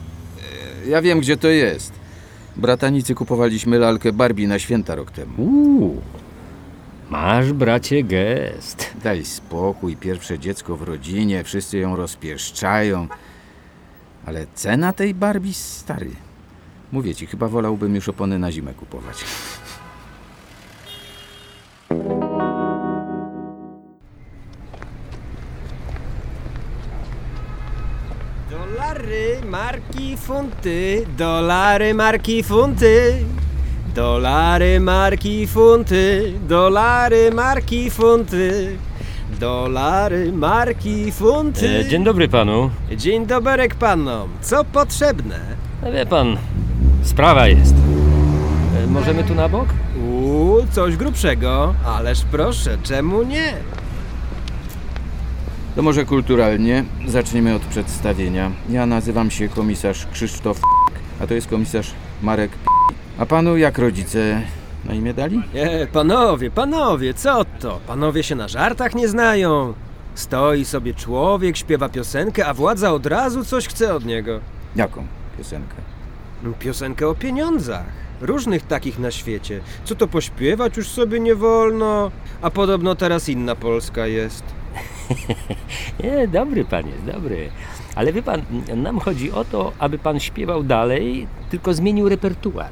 Ja 0.90 1.02
wiem, 1.02 1.20
gdzie 1.20 1.38
to 1.38 1.48
jest. 1.48 1.94
Bratanicy 2.56 3.16
kupowaliśmy 3.16 3.80
lalkę 3.80 4.14
Barbie 4.14 4.48
na 4.48 4.60
święta 4.60 4.96
rok 4.96 5.12
temu. 5.12 5.34
Uuu, 5.38 6.02
masz 7.10 7.54
bracie 7.54 8.04
gest. 8.04 8.94
Daj 9.04 9.26
spokój, 9.26 9.96
pierwsze 9.96 10.40
dziecko 10.40 10.78
w 10.78 10.82
rodzinie, 10.82 11.44
wszyscy 11.44 11.78
ją 11.78 11.96
rozpieszczają. 11.96 13.08
Ale 14.26 14.48
cena 14.56 14.94
tej 14.94 15.14
Barbie, 15.14 15.54
stary. 15.54 16.12
Mówię 16.92 17.16
ci, 17.16 17.28
chyba 17.28 17.48
wolałbym 17.48 17.96
już 17.96 18.10
opony 18.10 18.40
na 18.40 18.52
zimę 18.52 18.74
kupować. 18.74 19.18
Marki, 29.50 30.18
funty, 30.18 31.06
dolary, 31.18 31.94
marki, 31.94 32.44
funty. 32.44 33.26
Dolary, 33.96 34.80
marki, 34.80 35.48
funty, 35.48 36.34
dolary, 36.48 37.32
marki, 37.32 37.90
funty. 37.90 38.78
Dolary, 39.40 40.32
marki, 40.32 41.12
funty. 41.12 41.80
E, 41.80 41.86
dzień 41.90 42.04
dobry 42.04 42.28
panu. 42.28 42.70
Dzień 42.98 43.26
doberek 43.26 43.76
panom. 43.76 44.30
Co 44.42 44.64
potrzebne? 44.64 45.40
No 45.84 45.92
wie 45.92 46.06
pan, 46.06 46.38
sprawa 47.04 47.48
jest. 47.48 47.76
E, 48.84 48.88
możemy 48.88 49.24
tu 49.24 49.36
na 49.36 49.50
bok? 49.50 49.70
Uuu, 50.10 50.66
coś 50.72 50.96
grubszego. 50.96 51.74
Ależ 51.86 52.22
proszę, 52.32 52.78
czemu 52.84 53.24
nie? 53.24 53.54
To 55.78 55.84
może 55.84 56.06
kulturalnie. 56.06 56.86
Zaczniemy 57.08 57.56
od 57.56 57.62
przedstawienia. 57.62 58.52
Ja 58.70 58.86
nazywam 58.86 59.32
się 59.32 59.50
komisarz 59.50 60.08
Krzysztof, 60.14 60.62
a 61.22 61.28
to 61.28 61.34
jest 61.34 61.48
komisarz 61.48 61.92
Marek. 62.22 62.52
A 63.18 63.26
panu 63.26 63.58
jak 63.58 63.78
rodzice 63.78 64.42
na 64.86 64.94
imię 64.94 65.14
dali? 65.14 65.42
Nie, 65.54 65.88
panowie, 65.94 66.52
panowie, 66.52 67.14
co 67.14 67.46
to? 67.60 67.80
Panowie 67.88 68.24
się 68.24 68.36
na 68.36 68.48
żartach 68.48 68.96
nie 68.96 69.08
znają. 69.08 69.74
Stoi 70.16 70.66
sobie 70.66 70.94
człowiek, 70.94 71.58
śpiewa 71.58 71.90
piosenkę, 71.90 72.46
a 72.46 72.54
władza 72.54 72.92
od 72.92 73.06
razu 73.06 73.46
coś 73.46 73.68
chce 73.68 73.96
od 73.96 74.06
niego. 74.06 74.40
Jaką 74.76 75.08
piosenkę? 75.38 75.76
Piosenkę 76.60 77.08
o 77.08 77.16
pieniądzach. 77.16 77.86
Różnych 78.22 78.68
takich 78.68 79.00
na 79.00 79.12
świecie. 79.12 79.62
Co 79.86 79.96
to 79.96 80.08
pośpiewać 80.08 80.78
już 80.78 80.88
sobie 80.88 81.20
nie 81.20 81.36
wolno? 81.36 82.12
A 82.42 82.50
podobno 82.50 82.96
teraz 82.96 83.30
inna 83.30 83.56
Polska 83.56 84.08
jest. 84.08 84.57
Nie, 86.04 86.28
dobry 86.28 86.66
pan 86.66 86.88
jest, 86.88 87.06
dobry. 87.06 87.50
Ale 87.96 88.14
wie 88.14 88.24
pan, 88.24 88.42
nam 88.76 89.00
chodzi 89.00 89.32
o 89.32 89.46
to, 89.46 89.72
aby 89.80 89.98
pan 89.98 90.20
śpiewał 90.20 90.64
dalej, 90.64 91.28
tylko 91.50 91.74
zmienił 91.74 92.10
repertuar. 92.10 92.72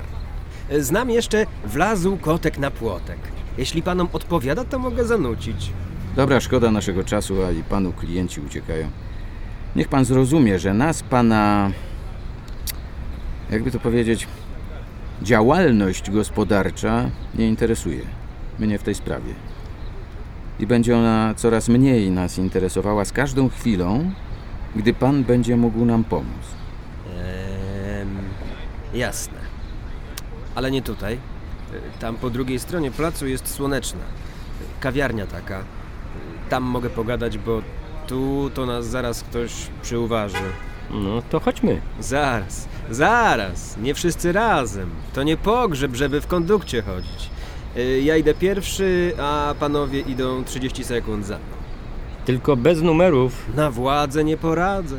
Znam 0.80 1.10
jeszcze 1.10 1.46
Wlazł 1.66 2.18
kotek 2.18 2.58
na 2.58 2.72
płotek. 2.72 3.18
Jeśli 3.58 3.82
panom 3.82 4.08
odpowiada, 4.14 4.64
to 4.64 4.80
mogę 4.80 5.06
zanucić. 5.06 5.72
Dobra, 6.16 6.40
szkoda 6.40 6.72
naszego 6.72 7.04
czasu, 7.04 7.44
a 7.44 7.52
i 7.52 7.64
panu 7.64 7.94
klienci 7.94 8.42
uciekają. 8.42 8.88
Niech 9.76 9.88
pan 9.88 10.06
zrozumie, 10.06 10.60
że 10.60 10.74
nas 10.74 11.04
pana. 11.04 11.72
Jakby 13.52 13.72
to 13.72 13.80
powiedzieć. 13.80 14.28
Działalność 15.22 16.12
gospodarcza 16.12 17.10
nie 17.36 17.48
interesuje. 17.48 18.02
Mnie 18.60 18.80
w 18.80 18.84
tej 18.84 18.96
sprawie. 18.96 19.34
I 20.60 20.68
będzie 20.68 20.98
ona 20.98 21.34
coraz 21.38 21.70
mniej 21.70 22.12
nas 22.12 22.38
interesowała 22.38 23.06
z 23.06 23.12
każdą 23.12 23.50
chwilą, 23.50 24.12
gdy 24.76 24.94
pan 24.94 25.24
będzie 25.24 25.58
mógł 25.58 25.86
nam 25.86 26.04
pomóc. 26.04 26.46
Ehm, 27.08 28.18
jasne. 28.94 29.38
Ale 30.56 30.72
nie 30.72 30.82
tutaj. 30.82 31.18
Tam 32.00 32.16
po 32.16 32.30
drugiej 32.30 32.60
stronie 32.60 32.92
placu 32.92 33.28
jest 33.28 33.54
słoneczna. 33.54 34.00
Kawiarnia 34.80 35.28
taka. 35.28 35.64
Tam 36.50 36.64
mogę 36.64 36.90
pogadać, 36.90 37.38
bo 37.38 37.62
tu 38.08 38.50
to 38.54 38.66
nas 38.66 38.86
zaraz 38.86 39.24
ktoś 39.24 39.52
przyuważy. 39.82 40.38
No 40.92 41.22
to 41.30 41.40
chodźmy. 41.40 41.82
Zaraz, 42.00 42.68
zaraz. 42.90 43.78
Nie 43.78 43.94
wszyscy 43.94 44.32
razem. 44.32 44.90
To 45.14 45.24
nie 45.24 45.38
pogrzeb, 45.38 45.96
żeby 45.96 46.22
w 46.22 46.28
kondukcie 46.28 46.82
chodzić. 46.82 47.30
E, 47.78 48.00
Ja 48.02 48.18
idę 48.18 48.34
pierwszy, 48.34 49.14
a 49.20 49.56
panowie 49.60 50.00
idą 50.00 50.44
30 50.44 50.84
sekund 50.84 51.26
za 51.26 51.36
mną. 51.38 51.46
Tylko 52.26 52.56
bez 52.58 52.82
numerów. 52.82 53.56
Na 53.56 53.72
władzę 53.72 54.24
nie 54.24 54.38
poradzę. 54.38 54.98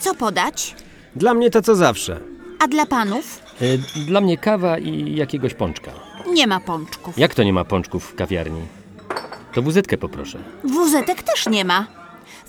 Co 0.00 0.14
podać? 0.14 0.74
Dla 1.16 1.34
mnie 1.34 1.50
to 1.50 1.62
co 1.62 1.74
zawsze. 1.76 2.20
A 2.58 2.68
dla 2.68 2.86
panów? 2.86 3.40
Y, 3.62 3.78
Dla 4.06 4.20
mnie 4.20 4.38
kawa 4.38 4.78
i 4.78 5.14
jakiegoś 5.16 5.54
pączka. 5.54 5.90
Nie 6.32 6.46
ma 6.46 6.60
pączków. 6.60 7.18
Jak 7.18 7.34
to 7.34 7.42
nie 7.42 7.52
ma 7.52 7.64
pączków 7.64 8.04
w 8.04 8.14
kawiarni? 8.14 8.60
To 9.54 9.62
wuzetkę 9.62 9.98
poproszę. 9.98 10.38
Wuzetek 10.64 11.22
też 11.22 11.46
nie 11.46 11.64
ma. 11.64 11.86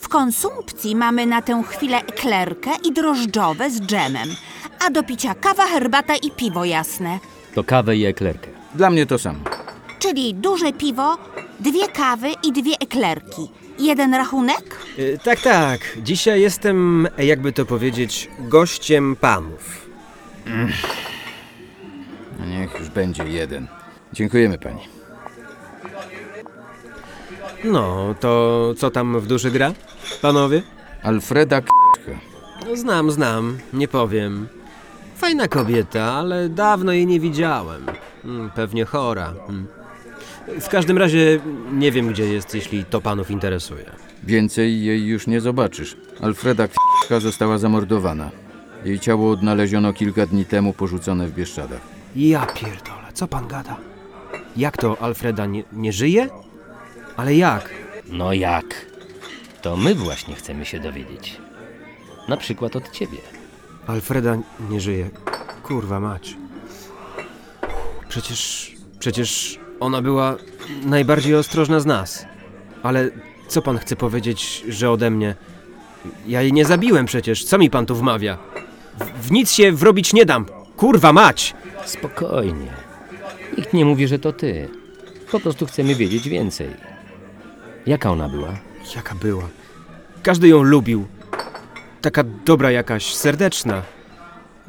W 0.04 0.08
konsumpcji 0.10 0.96
mamy 0.96 1.26
na 1.26 1.42
tę 1.42 1.63
chwilę 1.63 1.98
eklerkę 1.98 2.72
i 2.84 2.92
drożdżowe 2.94 3.70
z 3.72 3.82
dżemem, 3.82 4.30
a 4.86 4.89
do 4.89 5.04
picia 5.04 5.36
kawa, 5.36 5.66
herbata 5.68 6.16
i 6.16 6.32
piwo 6.32 6.66
jasne. 6.66 7.20
To 7.56 7.63
kawę 7.63 7.96
i 7.98 8.06
eklerkę. 8.06 8.48
Dla 8.76 8.89
mnie 8.89 9.06
to 9.06 9.20
samo. 9.20 9.39
Czyli 10.00 10.34
duże 10.34 10.74
piwo, 10.74 11.18
dwie 11.60 11.88
kawy 11.88 12.28
i 12.44 12.52
dwie 12.52 12.74
eklerki. 12.80 13.50
Jeden 13.80 14.13
rachunek? 14.13 14.78
Y, 15.00 15.20
tak, 15.24 15.42
tak. 15.42 15.80
Dzisiaj 16.04 16.42
jestem, 16.42 17.08
jakby 17.18 17.54
to 17.54 17.66
powiedzieć, 17.66 18.30
gościem 18.39 19.16
panów. 19.16 19.88
No 22.39 22.46
Niech 22.46 22.80
już 22.80 22.89
będzie 22.89 23.24
jeden. 23.24 23.68
Dziękujemy 24.13 24.58
pani. 24.58 24.92
No, 27.63 28.15
to 28.19 28.73
co 28.78 28.91
tam 28.91 29.19
w 29.19 29.28
duszy 29.28 29.52
gra, 29.52 29.73
panowie? 30.21 30.62
Alfreda 31.04 31.62
K. 31.62 31.67
No, 32.69 32.76
znam, 32.76 33.12
znam, 33.12 33.58
nie 33.73 33.88
powiem. 33.88 34.47
Fajna 35.15 35.47
kobieta, 35.47 36.04
ale 36.13 36.49
dawno 36.49 36.91
jej 36.91 37.08
nie 37.08 37.19
widziałem. 37.19 37.86
Mm, 38.26 38.49
Pewnie 38.56 38.86
chora. 38.86 39.34
Mm. 39.49 39.67
W 40.62 40.69
każdym 40.69 40.97
razie 40.97 41.39
nie 41.73 41.91
wiem, 41.91 42.08
gdzie 42.08 42.26
jest, 42.26 42.56
jeśli 42.56 42.86
to 42.86 43.02
panów 43.02 43.32
interesuje. 43.32 43.86
Więcej 44.23 44.84
jej 44.84 45.06
już 45.06 45.28
nie 45.28 45.41
zobaczysz. 45.41 45.97
Alfreda 46.21 46.67
K. 47.10 47.19
została 47.19 47.58
zamordowana. 47.58 48.30
Jej 48.86 48.99
ciało 48.99 49.32
odnaleziono 49.32 49.93
kilka 49.93 50.26
dni 50.26 50.45
temu 50.45 50.73
porzucone 50.73 51.28
w 51.28 51.32
Bieszczadach. 51.34 51.82
Ja 52.15 52.45
pierdolę, 52.45 53.08
co 53.13 53.28
pan 53.28 53.47
gada? 53.47 53.78
Jak 54.58 54.78
to 54.78 55.02
Alfreda 55.02 55.45
nie, 55.45 55.63
nie 55.73 55.93
żyje? 55.93 56.30
Ale 57.17 57.36
jak? 57.36 57.69
No 58.08 58.34
jak? 58.34 58.86
To 59.62 59.78
my 59.78 59.95
właśnie 59.95 60.36
chcemy 60.36 60.65
się 60.65 60.80
dowiedzieć. 60.80 61.38
Na 62.28 62.38
przykład 62.38 62.76
od 62.76 62.91
ciebie. 62.91 63.17
Alfreda 63.88 64.38
nie 64.69 64.82
żyje. 64.82 65.10
Kurwa 65.63 65.99
mać. 65.99 66.36
Przecież. 68.10 68.71
Przecież 68.99 69.60
ona 69.80 70.02
była 70.02 70.36
najbardziej 70.86 71.36
ostrożna 71.36 71.80
z 71.80 71.86
nas. 71.86 72.26
Ale 72.84 73.10
co 73.47 73.62
pan 73.62 73.78
chce 73.78 73.95
powiedzieć, 73.95 74.63
że 74.67 74.91
ode 74.91 75.10
mnie? 75.10 75.36
Ja 76.28 76.41
jej 76.41 76.54
nie 76.54 76.65
zabiłem 76.65 77.06
przecież. 77.06 77.43
Co 77.43 77.58
mi 77.58 77.69
pan 77.69 77.86
tu 77.86 77.95
wmawia? 77.95 78.38
W, 78.99 79.28
w 79.28 79.32
nic 79.32 79.52
się 79.52 79.71
wrobić 79.71 80.13
nie 80.13 80.26
dam. 80.26 80.45
Kurwa 80.78 81.13
mać! 81.13 81.54
Spokojnie. 81.86 82.73
Nikt 83.58 83.73
nie 83.73 83.86
mówi, 83.86 84.08
że 84.08 84.19
to 84.19 84.34
ty. 84.34 84.69
Po 85.32 85.39
prostu 85.39 85.65
chcemy 85.65 85.95
wiedzieć 85.95 86.30
więcej. 86.30 86.92
Jaka 87.86 88.12
ona 88.12 88.30
była? 88.30 88.54
Jaka 88.96 89.15
była? 89.15 89.50
Każdy 90.24 90.48
ją 90.48 90.63
lubił. 90.63 91.06
Taka 92.02 92.24
dobra 92.46 92.72
jakaś, 92.72 93.15
serdeczna. 93.15 93.82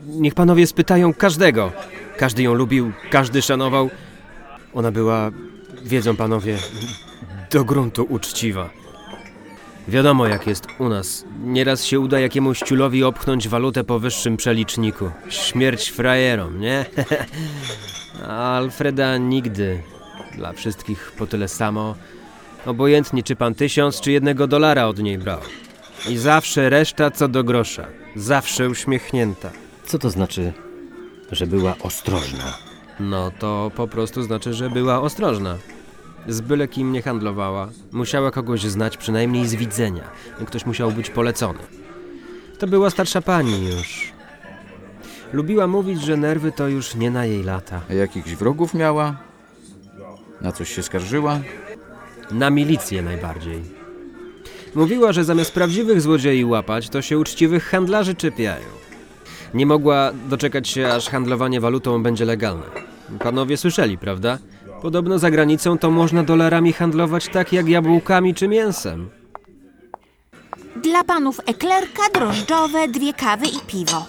Niech 0.07 0.35
panowie 0.35 0.67
spytają 0.67 1.15
każdego. 1.15 1.73
Każdy 2.17 2.43
ją 2.43 2.55
lubił, 2.55 2.93
każdy 3.11 3.43
szanował. 3.43 3.91
Ona 4.75 4.91
była, 4.91 5.31
wiedzą 5.83 6.17
panowie, 6.17 6.59
do 7.51 7.65
gruntu 7.65 8.07
uczciwa. 8.09 8.71
Wiadomo 9.89 10.27
jak 10.27 10.47
jest 10.47 10.67
u 10.79 10.89
nas. 10.89 11.25
Nieraz 11.45 11.85
się 11.85 12.01
uda 12.01 12.21
jakiemuś 12.21 12.59
ciulowi 12.59 13.05
obchnąć 13.05 13.49
walutę 13.49 13.85
po 13.85 13.99
wyższym 13.99 14.37
przeliczniku. 14.37 15.11
Śmierć 15.29 15.89
frajerom, 15.89 16.61
nie? 16.61 16.85
A 18.29 18.57
Alfreda 18.59 19.19
nigdy. 19.19 19.83
Dla 20.37 20.53
wszystkich 20.53 21.13
po 21.19 21.27
tyle 21.27 21.49
samo. 21.49 21.95
Obojętnie 22.67 23.23
czy 23.23 23.37
pan 23.37 23.55
tysiąc 23.55 24.01
czy 24.01 24.13
jednego 24.13 24.47
dolara 24.47 24.87
od 24.87 24.99
niej 24.99 25.19
brał. 25.19 25.41
I 26.09 26.17
zawsze 26.17 26.71
reszta 26.71 27.11
co 27.11 27.29
do 27.29 27.45
grosza. 27.45 27.87
Zawsze 28.17 28.69
uśmiechnięta. 28.69 29.51
Co 29.87 29.99
to 29.99 30.11
znaczy, 30.11 30.53
że 31.33 31.47
była 31.47 31.75
ostrożna? 31.83 32.59
No 33.01 33.31
to 33.39 33.71
po 33.77 33.89
prostu 33.89 34.23
znaczy, 34.23 34.55
że 34.55 34.71
była 34.71 35.01
ostrożna. 35.01 35.59
Z 36.29 36.41
byle 36.41 36.69
kim 36.69 36.93
nie 36.93 37.03
handlowała. 37.03 37.69
Musiała 37.93 38.31
kogoś 38.31 38.61
znać 38.61 38.97
przynajmniej 38.97 39.49
z 39.49 39.55
widzenia. 39.55 40.03
Ktoś 40.47 40.67
musiał 40.67 40.93
być 40.93 41.11
polecony. 41.11 41.59
To 42.59 42.67
była 42.67 42.91
starsza 42.91 43.23
pani 43.23 43.67
już. 43.67 44.13
Lubiła 45.33 45.67
mówić, 45.67 46.03
że 46.03 46.17
nerwy 46.17 46.53
to 46.53 46.69
już 46.69 46.95
nie 46.95 47.11
na 47.11 47.25
jej 47.27 47.43
lata. 47.43 47.81
A 47.91 47.95
jakichś 47.95 48.35
wrogów 48.35 48.75
miała? 48.75 49.17
Na 50.41 50.53
coś 50.53 50.75
się 50.75 50.83
skarżyła? 50.83 51.41
Na 52.31 52.51
milicję 52.51 53.03
najbardziej. 53.03 53.63
Mówiła, 54.75 55.13
że 55.13 55.25
zamiast 55.25 55.53
prawdziwych 55.53 56.01
złodziei 56.01 56.45
łapać, 56.45 56.89
to 56.89 57.03
się 57.03 57.19
uczciwych 57.19 57.65
handlarzy 57.65 58.15
czepiają. 58.15 58.67
Nie 59.55 59.67
mogła 59.67 60.13
doczekać 60.29 60.69
się, 60.69 60.89
aż 60.89 61.09
handlowanie 61.09 61.61
walutą 61.61 62.03
będzie 62.03 62.25
legalne. 62.25 62.67
Panowie 63.19 63.57
słyszeli, 63.57 63.99
prawda? 63.99 64.39
Podobno 64.83 65.19
za 65.19 65.31
granicą 65.31 65.79
to 65.79 65.91
można 65.91 66.23
dolarami 66.23 66.73
handlować 66.73 67.29
tak 67.29 67.53
jak 67.53 67.69
jabłkami 67.69 68.35
czy 68.35 68.49
mięsem. 68.49 69.11
Dla 70.83 71.05
panów 71.05 71.41
eklerka, 71.47 72.03
drożdżowe, 72.15 72.89
dwie 72.89 73.13
kawy 73.13 73.47
i 73.47 73.61
piwo. 73.67 74.07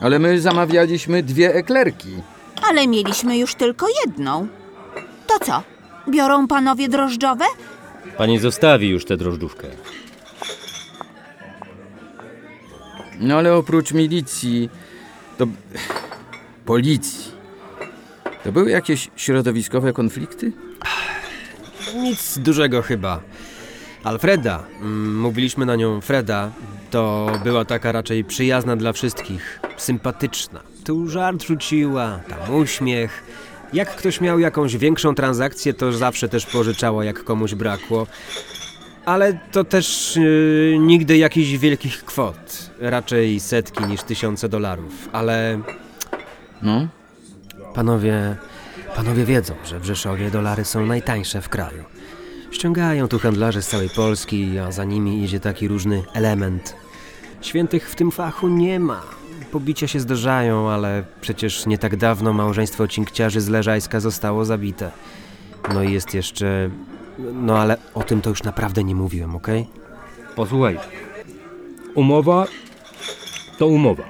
Ale 0.00 0.18
my 0.18 0.40
zamawialiśmy 0.40 1.22
dwie 1.22 1.54
eklerki. 1.54 2.08
Ale 2.68 2.86
mieliśmy 2.86 3.38
już 3.38 3.54
tylko 3.54 3.86
jedną. 4.06 4.48
To 5.26 5.44
co? 5.44 5.62
Biorą 6.08 6.48
panowie 6.48 6.88
drożdżowe? 6.88 7.44
Pani 8.18 8.38
zostawi 8.38 8.88
już 8.88 9.04
tę 9.04 9.16
drożdżówkę. 9.16 9.68
No 13.20 13.36
ale 13.36 13.54
oprócz 13.54 13.92
milicji, 13.92 14.70
to... 15.38 15.46
policji. 16.64 17.32
To 18.44 18.52
były 18.52 18.70
jakieś 18.70 19.10
środowiskowe 19.16 19.92
konflikty? 19.92 20.52
Nic 21.94 22.38
dużego 22.38 22.82
chyba. 22.82 23.20
Alfreda, 24.04 24.64
mm, 24.80 25.20
mówiliśmy 25.20 25.66
na 25.66 25.76
nią 25.76 26.00
Freda, 26.00 26.50
to 26.90 27.30
była 27.44 27.64
taka 27.64 27.92
raczej 27.92 28.24
przyjazna 28.24 28.76
dla 28.76 28.92
wszystkich, 28.92 29.60
sympatyczna. 29.76 30.60
Tu 30.84 31.08
żart 31.08 31.42
rzuciła, 31.42 32.20
tam 32.28 32.54
uśmiech. 32.54 33.24
Jak 33.72 33.96
ktoś 33.96 34.20
miał 34.20 34.38
jakąś 34.38 34.76
większą 34.76 35.14
transakcję, 35.14 35.74
to 35.74 35.92
zawsze 35.92 36.28
też 36.28 36.46
pożyczała, 36.46 37.04
jak 37.04 37.24
komuś 37.24 37.54
brakło. 37.54 38.06
Ale 39.04 39.38
to 39.52 39.64
też 39.64 40.16
yy, 40.16 40.76
nigdy 40.80 41.16
jakichś 41.18 41.50
wielkich 41.58 42.04
kwot. 42.04 42.70
Raczej 42.80 43.40
setki 43.40 43.84
niż 43.84 44.02
tysiące 44.02 44.48
dolarów. 44.48 45.08
Ale 45.12 45.60
No? 46.62 46.88
panowie, 47.74 48.36
panowie 48.96 49.24
wiedzą, 49.24 49.54
że 49.64 49.80
w 49.80 49.84
Rzeszowie 49.84 50.30
dolary 50.30 50.64
są 50.64 50.86
najtańsze 50.86 51.40
w 51.42 51.48
kraju. 51.48 51.84
Ściągają 52.50 53.08
tu 53.08 53.18
handlarze 53.18 53.62
z 53.62 53.68
całej 53.68 53.88
Polski, 53.90 54.58
a 54.58 54.72
za 54.72 54.84
nimi 54.84 55.24
idzie 55.24 55.40
taki 55.40 55.68
różny 55.68 56.02
element. 56.14 56.76
Świętych 57.40 57.90
w 57.90 57.94
tym 57.94 58.10
fachu 58.10 58.48
nie 58.48 58.80
ma. 58.80 59.02
Pobicia 59.52 59.86
się 59.86 60.00
zdarzają, 60.00 60.70
ale 60.70 61.04
przecież 61.20 61.66
nie 61.66 61.78
tak 61.78 61.96
dawno 61.96 62.32
małżeństwo 62.32 62.88
cinkciarzy 62.88 63.40
z 63.40 63.48
Leżajska 63.48 64.00
zostało 64.00 64.44
zabite. 64.44 64.90
No 65.74 65.82
i 65.82 65.92
jest 65.92 66.14
jeszcze... 66.14 66.70
No 67.18 67.58
ale 67.58 67.76
o 67.94 68.02
tym 68.02 68.20
to 68.20 68.30
już 68.30 68.42
naprawdę 68.42 68.84
nie 68.84 68.94
mówiłem, 68.94 69.36
okej? 69.36 69.66
Posłuchaj. 70.36 70.78
Umowa 71.94 72.46
to 73.60 73.66
umowa. 73.66 74.04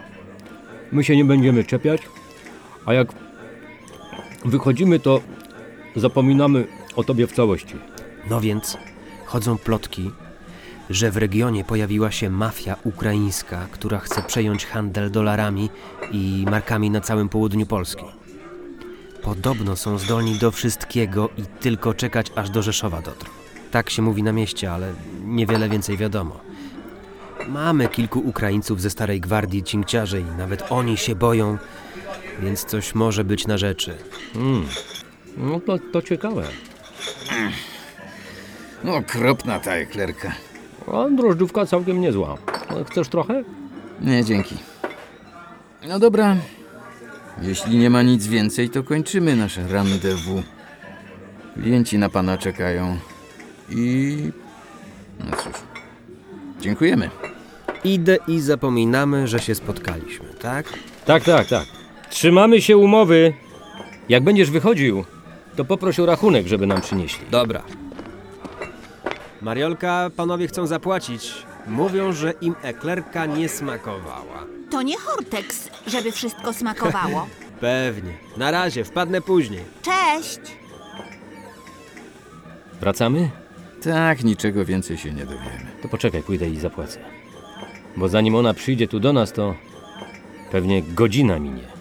My 0.93 1.05
się 1.05 1.17
nie 1.17 1.25
będziemy 1.25 1.65
czepiać, 1.65 2.03
a 2.87 2.95
jak 2.95 3.13
wychodzimy, 4.45 5.01
to 5.01 5.21
zapominamy 5.97 6.67
o 6.97 7.05
tobie 7.05 7.27
w 7.27 7.33
całości. 7.33 7.75
No 8.31 8.41
więc 8.41 8.77
chodzą 9.27 9.59
plotki, 9.59 10.11
że 10.91 11.11
w 11.11 11.17
regionie 11.17 11.65
pojawiła 11.65 12.11
się 12.11 12.31
mafia 12.31 12.77
ukraińska, 12.85 13.67
która 13.71 13.99
chce 13.99 14.23
przejąć 14.23 14.67
handel 14.67 15.11
dolarami 15.11 15.71
i 16.13 16.45
markami 16.51 16.91
na 16.91 17.01
całym 17.01 17.29
południu 17.29 17.67
Polski. 17.67 18.05
Podobno 19.23 19.77
są 19.77 19.99
zdolni 19.99 20.39
do 20.39 20.51
wszystkiego 20.51 21.29
i 21.39 21.43
tylko 21.61 21.95
czekać 21.95 22.33
aż 22.35 22.51
do 22.51 22.63
Rzeszowa 22.63 23.03
dotrą. 23.03 23.31
Tak 23.71 23.91
się 23.91 24.03
mówi 24.03 24.23
na 24.23 24.33
mieście, 24.33 24.73
ale 24.73 24.93
niewiele 25.25 25.69
więcej 25.69 25.97
wiadomo. 25.97 26.41
Mamy 27.49 27.89
kilku 27.89 28.21
Ukraińców 28.21 28.81
ze 28.81 28.91
starej 28.91 29.21
gwardii 29.21 29.63
cinkciarzy 29.63 30.21
i 30.21 30.39
nawet 30.39 30.65
oni 30.71 30.97
się 30.97 31.15
boją, 31.15 31.59
więc 32.43 32.65
coś 32.65 32.95
może 32.95 33.25
być 33.25 33.47
na 33.47 33.59
rzeczy. 33.59 33.97
Hmm. 34.35 34.67
No 35.37 35.61
to, 35.61 35.79
to 35.93 36.03
ciekawe. 36.03 36.45
No, 38.85 38.97
okropna 38.97 39.61
ta 39.61 39.75
eklerka. 39.75 40.33
A 40.87 41.09
drożdżówka 41.11 41.67
całkiem 41.67 42.01
niezła. 42.01 42.37
Chcesz 42.91 43.09
trochę? 43.09 43.45
Nie, 44.01 44.25
dzięki. 44.25 44.55
No 45.89 45.99
dobra. 45.99 46.37
Jeśli 47.43 47.79
nie 47.79 47.91
ma 47.91 48.03
nic 48.03 48.27
więcej, 48.27 48.71
to 48.71 48.83
kończymy 48.83 49.37
nasze 49.37 49.69
rendezvous. 49.69 50.43
Klienci 51.55 51.99
na 51.99 52.09
pana 52.09 52.39
czekają. 52.39 52.97
I. 53.71 54.17
No 55.21 55.37
cóż. 55.37 55.53
Dziękujemy. 56.61 57.11
Idę 57.85 58.19
i 58.29 58.41
zapominamy, 58.41 59.29
że 59.29 59.39
się 59.39 59.55
spotkaliśmy, 59.55 60.27
tak? 60.41 60.67
Tak, 61.05 61.25
tak, 61.25 61.49
tak. 61.49 61.65
Trzymamy 62.11 62.63
się 62.63 62.77
umowy. 62.77 63.33
Jak 64.09 64.25
będziesz 64.25 64.51
wychodził, 64.51 65.05
to 65.57 65.65
poproś 65.65 66.01
o 66.01 66.07
rachunek, 66.07 66.47
żeby 66.47 66.67
nam 66.67 66.81
przynieśli. 66.81 67.27
Dobra. 67.31 67.63
Mariolka, 69.43 70.11
panowie 70.17 70.47
chcą 70.49 70.67
zapłacić. 70.67 71.33
Mówią, 71.67 72.13
że 72.13 72.33
im 72.41 72.55
eklerka 72.63 73.27
nie 73.27 73.49
smakowała. 73.49 74.47
To 74.71 74.83
nie 74.83 74.99
Hortex, 74.99 75.71
żeby 75.87 76.13
wszystko 76.13 76.53
smakowało. 76.53 77.27
Pewnie. 77.61 78.13
Na 78.37 78.51
razie, 78.51 78.85
wpadnę 78.85 79.21
później. 79.21 79.65
Cześć! 79.83 80.41
Wracamy? 82.81 83.31
Tak, 83.83 84.25
niczego 84.25 84.65
więcej 84.65 84.99
się 84.99 85.13
nie 85.13 85.25
dowiemy. 85.25 85.67
To 85.83 85.89
poczekaj, 85.89 86.23
pójdę 86.23 86.49
i 86.49 86.57
zapłacę. 86.57 87.01
Bo 87.97 88.09
zanim 88.09 88.35
ona 88.35 88.55
przyjdzie 88.55 88.89
tu 88.89 89.01
do 89.01 89.13
nas, 89.13 89.33
to 89.33 89.55
pewnie 90.51 90.83
godzina 90.83 91.39
minie. 91.39 91.80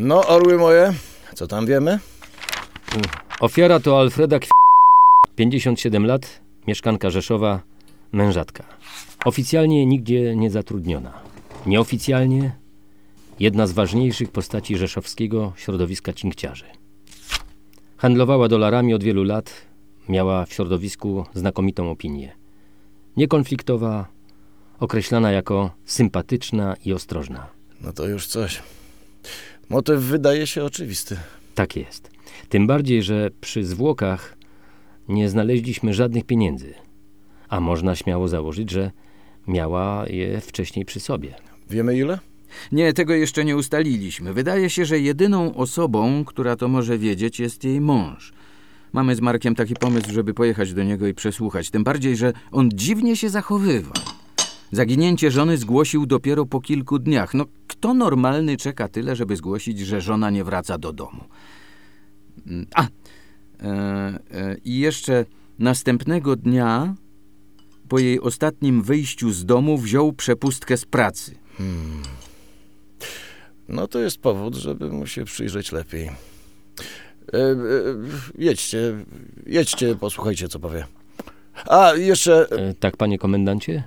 No, 0.00 0.26
orły 0.26 0.58
moje, 0.58 0.94
co 1.34 1.46
tam 1.46 1.66
wiemy? 1.66 1.98
Ofiara 3.40 3.80
to 3.80 4.00
Alfreda 4.00 4.38
Kwi... 4.38 4.50
57 5.36 6.06
lat, 6.06 6.40
mieszkanka 6.66 7.10
Rzeszowa, 7.10 7.62
mężatka. 8.12 8.64
Oficjalnie 9.24 9.86
nigdzie 9.86 10.36
nie 10.36 10.50
zatrudniona. 10.50 11.22
Nieoficjalnie 11.66 12.56
jedna 13.40 13.66
z 13.66 13.72
ważniejszych 13.72 14.30
postaci 14.30 14.76
rzeszowskiego 14.76 15.52
środowiska 15.56 16.12
cinkciarzy. 16.12 16.64
Handlowała 17.96 18.48
dolarami 18.48 18.94
od 18.94 19.04
wielu 19.04 19.24
lat, 19.24 19.52
miała 20.08 20.46
w 20.46 20.52
środowisku 20.52 21.26
znakomitą 21.34 21.90
opinię. 21.90 22.36
Niekonfliktowa, 23.16 24.06
określana 24.80 25.32
jako 25.32 25.70
sympatyczna 25.84 26.76
i 26.84 26.92
ostrożna. 26.92 27.46
No 27.80 27.92
to 27.92 28.06
już 28.06 28.26
coś. 28.26 28.62
Motyw 29.68 30.00
wydaje 30.00 30.46
się 30.46 30.64
oczywisty. 30.64 31.16
Tak 31.54 31.76
jest. 31.76 32.10
Tym 32.48 32.66
bardziej, 32.66 33.02
że 33.02 33.30
przy 33.40 33.64
zwłokach 33.64 34.36
nie 35.08 35.28
znaleźliśmy 35.28 35.94
żadnych 35.94 36.24
pieniędzy. 36.24 36.74
A 37.48 37.60
można 37.60 37.96
śmiało 37.96 38.28
założyć, 38.28 38.70
że 38.70 38.90
miała 39.46 40.08
je 40.08 40.40
wcześniej 40.40 40.84
przy 40.84 41.00
sobie. 41.00 41.34
Wiemy 41.70 41.98
ile? 41.98 42.18
Nie, 42.72 42.92
tego 42.92 43.14
jeszcze 43.14 43.44
nie 43.44 43.56
ustaliliśmy. 43.56 44.32
Wydaje 44.32 44.70
się, 44.70 44.84
że 44.84 45.00
jedyną 45.00 45.54
osobą, 45.54 46.24
która 46.24 46.56
to 46.56 46.68
może 46.68 46.98
wiedzieć, 46.98 47.40
jest 47.40 47.64
jej 47.64 47.80
mąż. 47.80 48.32
Mamy 48.92 49.16
z 49.16 49.20
Markiem 49.20 49.54
taki 49.54 49.74
pomysł, 49.74 50.12
żeby 50.12 50.34
pojechać 50.34 50.74
do 50.74 50.82
niego 50.84 51.06
i 51.06 51.14
przesłuchać. 51.14 51.70
Tym 51.70 51.84
bardziej, 51.84 52.16
że 52.16 52.32
on 52.52 52.70
dziwnie 52.74 53.16
się 53.16 53.30
zachowywał. 53.30 54.17
Zaginięcie 54.72 55.30
żony 55.30 55.58
zgłosił 55.58 56.06
dopiero 56.06 56.46
po 56.46 56.60
kilku 56.60 56.98
dniach. 56.98 57.34
No, 57.34 57.44
kto 57.66 57.94
normalny 57.94 58.56
czeka 58.56 58.88
tyle, 58.88 59.16
żeby 59.16 59.36
zgłosić, 59.36 59.78
że 59.78 60.00
żona 60.00 60.30
nie 60.30 60.44
wraca 60.44 60.78
do 60.78 60.92
domu? 60.92 61.24
Mm, 62.46 62.66
A! 62.74 62.82
E, 62.82 62.88
e, 64.30 64.56
I 64.64 64.78
jeszcze 64.78 65.24
następnego 65.58 66.36
dnia, 66.36 66.94
po 67.88 67.98
jej 67.98 68.20
ostatnim 68.20 68.82
wyjściu 68.82 69.32
z 69.32 69.44
domu, 69.44 69.78
wziął 69.78 70.12
przepustkę 70.12 70.76
z 70.76 70.84
pracy. 70.84 71.34
Hmm. 71.58 72.02
No 73.68 73.86
to 73.86 73.98
jest 73.98 74.18
powód, 74.18 74.54
żeby 74.54 74.90
mu 74.90 75.06
się 75.06 75.24
przyjrzeć 75.24 75.72
lepiej. 75.72 76.06
E, 76.06 76.12
e, 77.38 77.56
jedźcie, 78.38 79.04
jedźcie, 79.46 79.94
posłuchajcie, 79.94 80.48
co 80.48 80.58
powie. 80.58 80.86
A, 81.66 81.94
jeszcze... 81.94 82.46
E, 82.50 82.74
tak, 82.74 82.96
panie 82.96 83.18
komendancie? 83.18 83.84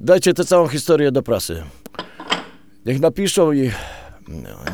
Dajcie 0.00 0.34
tę 0.34 0.44
całą 0.44 0.68
historię 0.68 1.12
do 1.12 1.22
prasy. 1.22 1.62
Niech 2.86 3.00
napiszą 3.00 3.52
i 3.52 3.70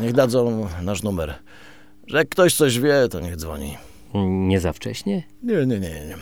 niech 0.00 0.12
dadzą 0.12 0.68
nasz 0.82 1.02
numer. 1.02 1.34
Że 2.06 2.18
jak 2.18 2.28
ktoś 2.28 2.54
coś 2.54 2.78
wie, 2.78 3.08
to 3.10 3.20
niech 3.20 3.36
dzwoni. 3.36 3.76
Nie 4.24 4.60
za 4.60 4.72
wcześnie? 4.72 5.22
Nie, 5.42 5.54
nie, 5.66 5.80
nie, 5.80 6.06
nie. 6.06 6.16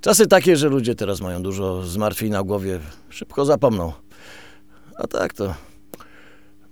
Czasy 0.00 0.26
takie, 0.26 0.56
że 0.56 0.68
ludzie 0.68 0.94
teraz 0.94 1.20
mają 1.20 1.42
dużo 1.42 1.82
zmartwień 1.82 2.30
na 2.30 2.42
głowie. 2.42 2.80
Szybko 3.08 3.44
zapomną. 3.44 3.92
A 4.96 5.06
tak 5.06 5.32
to 5.32 5.54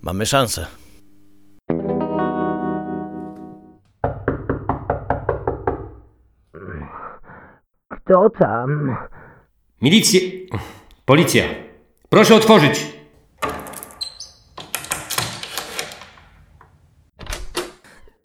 mamy 0.02 0.26
szansę. 0.26 0.66
Kto 7.88 8.30
tam? 8.30 8.96
Milicję! 9.82 10.20
Policja! 11.04 11.44
Proszę 12.08 12.34
otworzyć! 12.34 12.86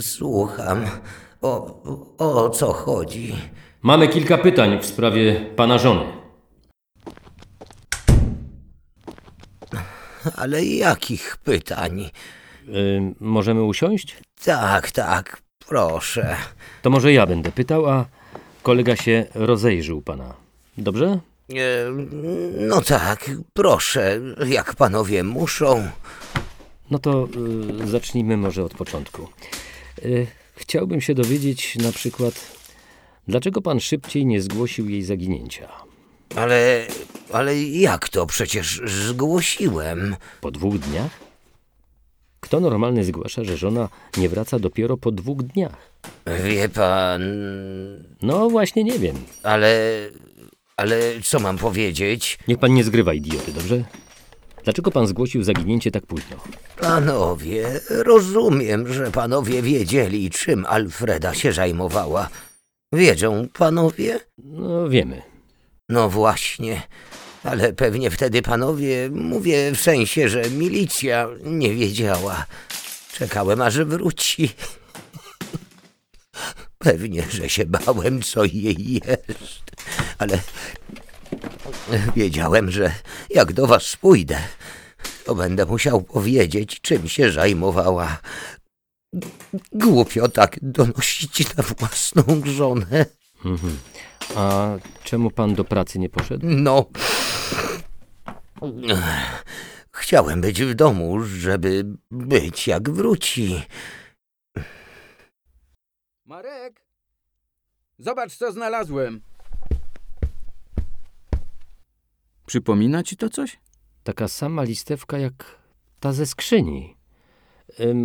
Słucham. 0.01 0.85
O, 1.41 1.81
o 2.17 2.49
co 2.49 2.73
chodzi? 2.73 3.35
Mamy 3.81 4.07
kilka 4.07 4.37
pytań 4.37 4.79
w 4.81 4.85
sprawie 4.85 5.35
pana 5.55 5.77
żony. 5.77 6.05
Ale 10.35 10.65
jakich 10.65 11.37
pytań? 11.37 12.09
Y, 12.67 13.01
możemy 13.19 13.63
usiąść? 13.63 14.17
Tak, 14.45 14.91
tak, 14.91 15.41
proszę. 15.67 16.35
To 16.81 16.89
może 16.89 17.13
ja 17.13 17.25
będę 17.25 17.51
pytał, 17.51 17.89
a 17.89 18.05
kolega 18.63 18.95
się 18.95 19.25
rozejrzył 19.35 20.01
pana. 20.01 20.33
Dobrze? 20.77 21.19
No 22.59 22.81
tak, 22.81 23.31
proszę, 23.53 24.21
jak 24.47 24.75
panowie 24.75 25.23
muszą. 25.23 25.89
No 26.91 26.99
to 26.99 27.27
y, 27.83 27.87
zacznijmy 27.87 28.37
może 28.37 28.63
od 28.63 28.73
początku. 28.73 29.27
Y, 30.05 30.27
chciałbym 30.55 31.01
się 31.01 31.13
dowiedzieć 31.13 31.75
na 31.75 31.91
przykład, 31.91 32.57
dlaczego 33.27 33.61
pan 33.61 33.79
szybciej 33.79 34.25
nie 34.25 34.41
zgłosił 34.41 34.89
jej 34.89 35.03
zaginięcia? 35.03 35.69
Ale, 36.35 36.87
ale 37.33 37.63
jak 37.63 38.09
to? 38.09 38.25
Przecież 38.25 38.81
zgłosiłem. 38.85 40.15
Po 40.41 40.51
dwóch 40.51 40.79
dniach? 40.79 41.11
Kto 42.39 42.59
normalny 42.59 43.03
zgłasza, 43.03 43.43
że 43.43 43.57
żona 43.57 43.89
nie 44.17 44.29
wraca 44.29 44.59
dopiero 44.59 44.97
po 44.97 45.11
dwóch 45.11 45.43
dniach? 45.43 45.91
Wie 46.43 46.69
pan. 46.69 47.21
No 48.21 48.49
właśnie 48.49 48.83
nie 48.83 48.99
wiem. 48.99 49.15
Ale. 49.43 49.79
Ale 50.79 50.97
co 51.23 51.39
mam 51.39 51.57
powiedzieć? 51.57 52.39
Niech 52.47 52.59
pan 52.59 52.73
nie 52.73 52.83
zgrywa 52.83 53.13
idioty, 53.13 53.51
dobrze? 53.51 53.83
Dlaczego 54.63 54.91
pan 54.91 55.07
zgłosił 55.07 55.43
zaginięcie 55.43 55.91
tak 55.91 56.05
późno? 56.05 56.37
Panowie, 56.81 57.79
rozumiem, 57.89 58.93
że 58.93 59.11
panowie 59.11 59.61
wiedzieli, 59.61 60.29
czym 60.29 60.65
Alfreda 60.65 61.33
się 61.33 61.53
zajmowała. 61.53 62.29
Wiedzą 62.93 63.47
panowie? 63.53 64.19
No 64.37 64.89
wiemy. 64.89 65.21
No 65.89 66.09
właśnie. 66.09 66.81
Ale 67.43 67.73
pewnie 67.73 68.11
wtedy 68.11 68.41
panowie, 68.41 69.09
mówię 69.11 69.71
w 69.71 69.81
sensie, 69.81 70.29
że 70.29 70.49
milicja 70.49 71.27
nie 71.43 71.75
wiedziała. 71.75 72.45
Czekałem, 73.13 73.61
aż 73.61 73.79
wróci. 73.79 74.49
Pewnie, 76.79 77.23
że 77.29 77.49
się 77.49 77.65
bałem, 77.65 78.21
co 78.21 78.45
jej 78.45 78.93
jest. 78.93 79.71
Ale 80.17 80.39
wiedziałem, 82.15 82.71
że 82.71 82.91
jak 83.29 83.53
do 83.53 83.67
was 83.67 83.95
pójdę, 83.95 84.39
to 85.25 85.35
będę 85.35 85.65
musiał 85.65 86.01
powiedzieć, 86.01 86.81
czym 86.81 87.09
się 87.09 87.31
zajmowała. 87.31 88.17
Głupio 89.71 90.27
tak 90.27 90.59
donosić 90.61 91.55
na 91.55 91.63
własną 91.63 92.23
żonę. 92.45 93.05
Mhm. 93.45 93.77
A 94.35 94.69
czemu 95.03 95.31
pan 95.31 95.55
do 95.55 95.63
pracy 95.63 95.99
nie 95.99 96.09
poszedł? 96.09 96.45
No. 96.49 96.85
Chciałem 99.91 100.41
być 100.41 100.63
w 100.63 100.73
domu, 100.73 101.23
żeby 101.23 101.85
być 102.11 102.67
jak 102.67 102.89
wróci. 102.89 103.63
Marek! 106.29 106.81
Zobacz, 107.99 108.35
co 108.37 108.51
znalazłem. 108.51 109.21
Przypomina 112.45 113.03
ci 113.03 113.17
to 113.17 113.29
coś? 113.29 113.59
Taka 114.03 114.27
sama 114.27 114.63
listewka 114.63 115.17
jak 115.17 115.33
ta 115.99 116.13
ze 116.13 116.25
skrzyni. 116.25 116.97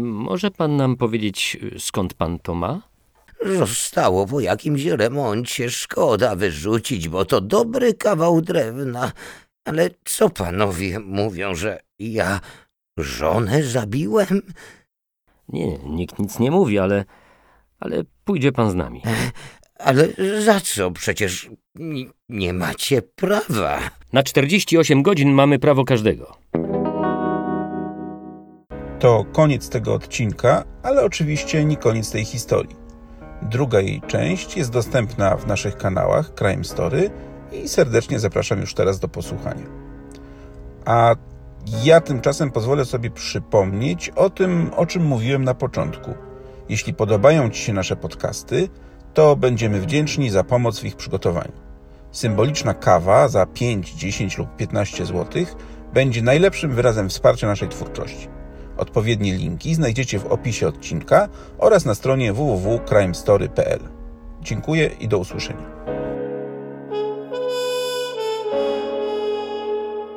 Może 0.01 0.51
pan 0.51 0.77
nam 0.77 0.97
powiedzieć, 0.97 1.59
y, 1.77 1.81
skąd 1.81 2.14
pan 2.14 2.39
to 2.39 2.55
ma? 2.55 2.83
Zostało 3.59 4.27
po 4.27 4.41
jakimś 4.41 4.85
remoncie, 4.85 5.70
szkoda 5.70 6.37
wyrzucić, 6.37 7.09
bo 7.09 7.25
to 7.25 7.41
dobry 7.41 7.95
kawał 7.95 8.41
drewna. 8.41 9.12
Ale 9.64 9.91
co 10.05 10.31
panowie 10.31 11.01
mówią, 11.01 11.55
że 11.55 11.81
ja 11.99 12.41
żonę 12.97 13.62
zabiłem? 13.62 14.43
Nie, 15.49 15.79
nikt 15.79 16.18
nic 16.18 16.39
nie 16.39 16.51
mówi, 16.51 16.79
ale, 16.79 17.05
ale 17.85 18.03
pójdzie 18.24 18.53
pan 18.53 18.70
z 18.70 18.74
nami. 18.74 19.03
Ale 19.78 20.09
za 20.45 20.61
co? 20.61 20.91
Przecież 20.91 21.51
ni- 21.74 22.11
nie 22.28 22.53
macie 22.53 23.03
prawa. 23.03 23.78
Na 24.12 24.22
48 24.22 25.03
godzin 25.03 25.32
mamy 25.32 25.59
prawo 25.59 25.85
każdego. 25.85 26.37
To 28.99 29.24
koniec 29.32 29.68
tego 29.68 29.95
odcinka, 29.95 30.64
ale 30.82 31.05
oczywiście 31.05 31.64
nie 31.64 31.76
koniec 31.76 32.11
tej 32.11 32.24
historii. 32.24 32.76
Druga 33.43 33.80
jej 33.80 34.01
część 34.07 34.57
jest 34.57 34.70
dostępna 34.72 35.37
w 35.37 35.47
naszych 35.47 35.76
kanałach 35.76 36.35
Crime 36.35 36.64
Story 36.64 37.11
i 37.53 37.68
serdecznie 37.68 38.18
zapraszam 38.18 38.61
już 38.61 38.74
teraz 38.74 39.01
do 39.01 39.09
posłuchania. 39.09 39.66
A 40.85 41.14
ja 41.85 42.01
tymczasem 42.01 42.51
pozwolę 42.51 42.85
sobie 42.85 43.11
przypomnieć 43.11 44.09
o 44.09 44.30
tym, 44.30 44.70
o 44.76 44.87
czym 44.87 45.05
mówiłem 45.05 45.45
na 45.45 45.55
początku. 45.55 46.14
Jeśli 46.69 46.95
podobają 46.95 47.51
Ci 47.51 47.62
się 47.62 47.73
nasze 47.73 47.97
podcasty, 47.97 48.69
to 49.15 49.37
będziemy 49.37 49.81
wdzięczni 49.81 50.31
za 50.31 50.45
pomoc 50.45 50.81
w 50.81 50.85
ich 50.85 50.97
przygotowaniu. 50.97 51.53
Symboliczna 52.12 52.75
kawa 52.75 53.29
za 53.29 53.47
5, 53.47 53.95
10 53.95 54.39
lub 54.39 54.57
15 54.57 55.07
zł 55.07 55.45
będzie 55.95 56.23
najlepszym 56.23 56.75
wyrazem 56.75 57.09
wsparcia 57.09 57.47
naszej 57.47 57.69
twórczości. 57.69 58.29
Odpowiednie 58.77 59.35
linki 59.35 59.75
znajdziecie 59.75 60.19
w 60.19 60.27
opisie 60.27 60.69
odcinka 60.69 61.29
oraz 61.59 61.85
na 61.85 61.95
stronie 61.95 62.33
www.crimestory.pl. 62.33 63.81
Dziękuję 64.43 64.91
i 65.01 65.09
do 65.09 65.19
usłyszenia. 65.19 65.71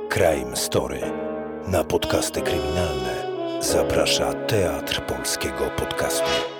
Crime 0.09 0.55
Story. 0.55 1.01
Na 1.67 1.83
podcasty 1.83 2.41
kryminalne 2.41 3.06
zaprasza 3.67 4.33
Teatr 4.33 5.01
Polskiego 5.01 5.69
Podcastu. 5.77 6.56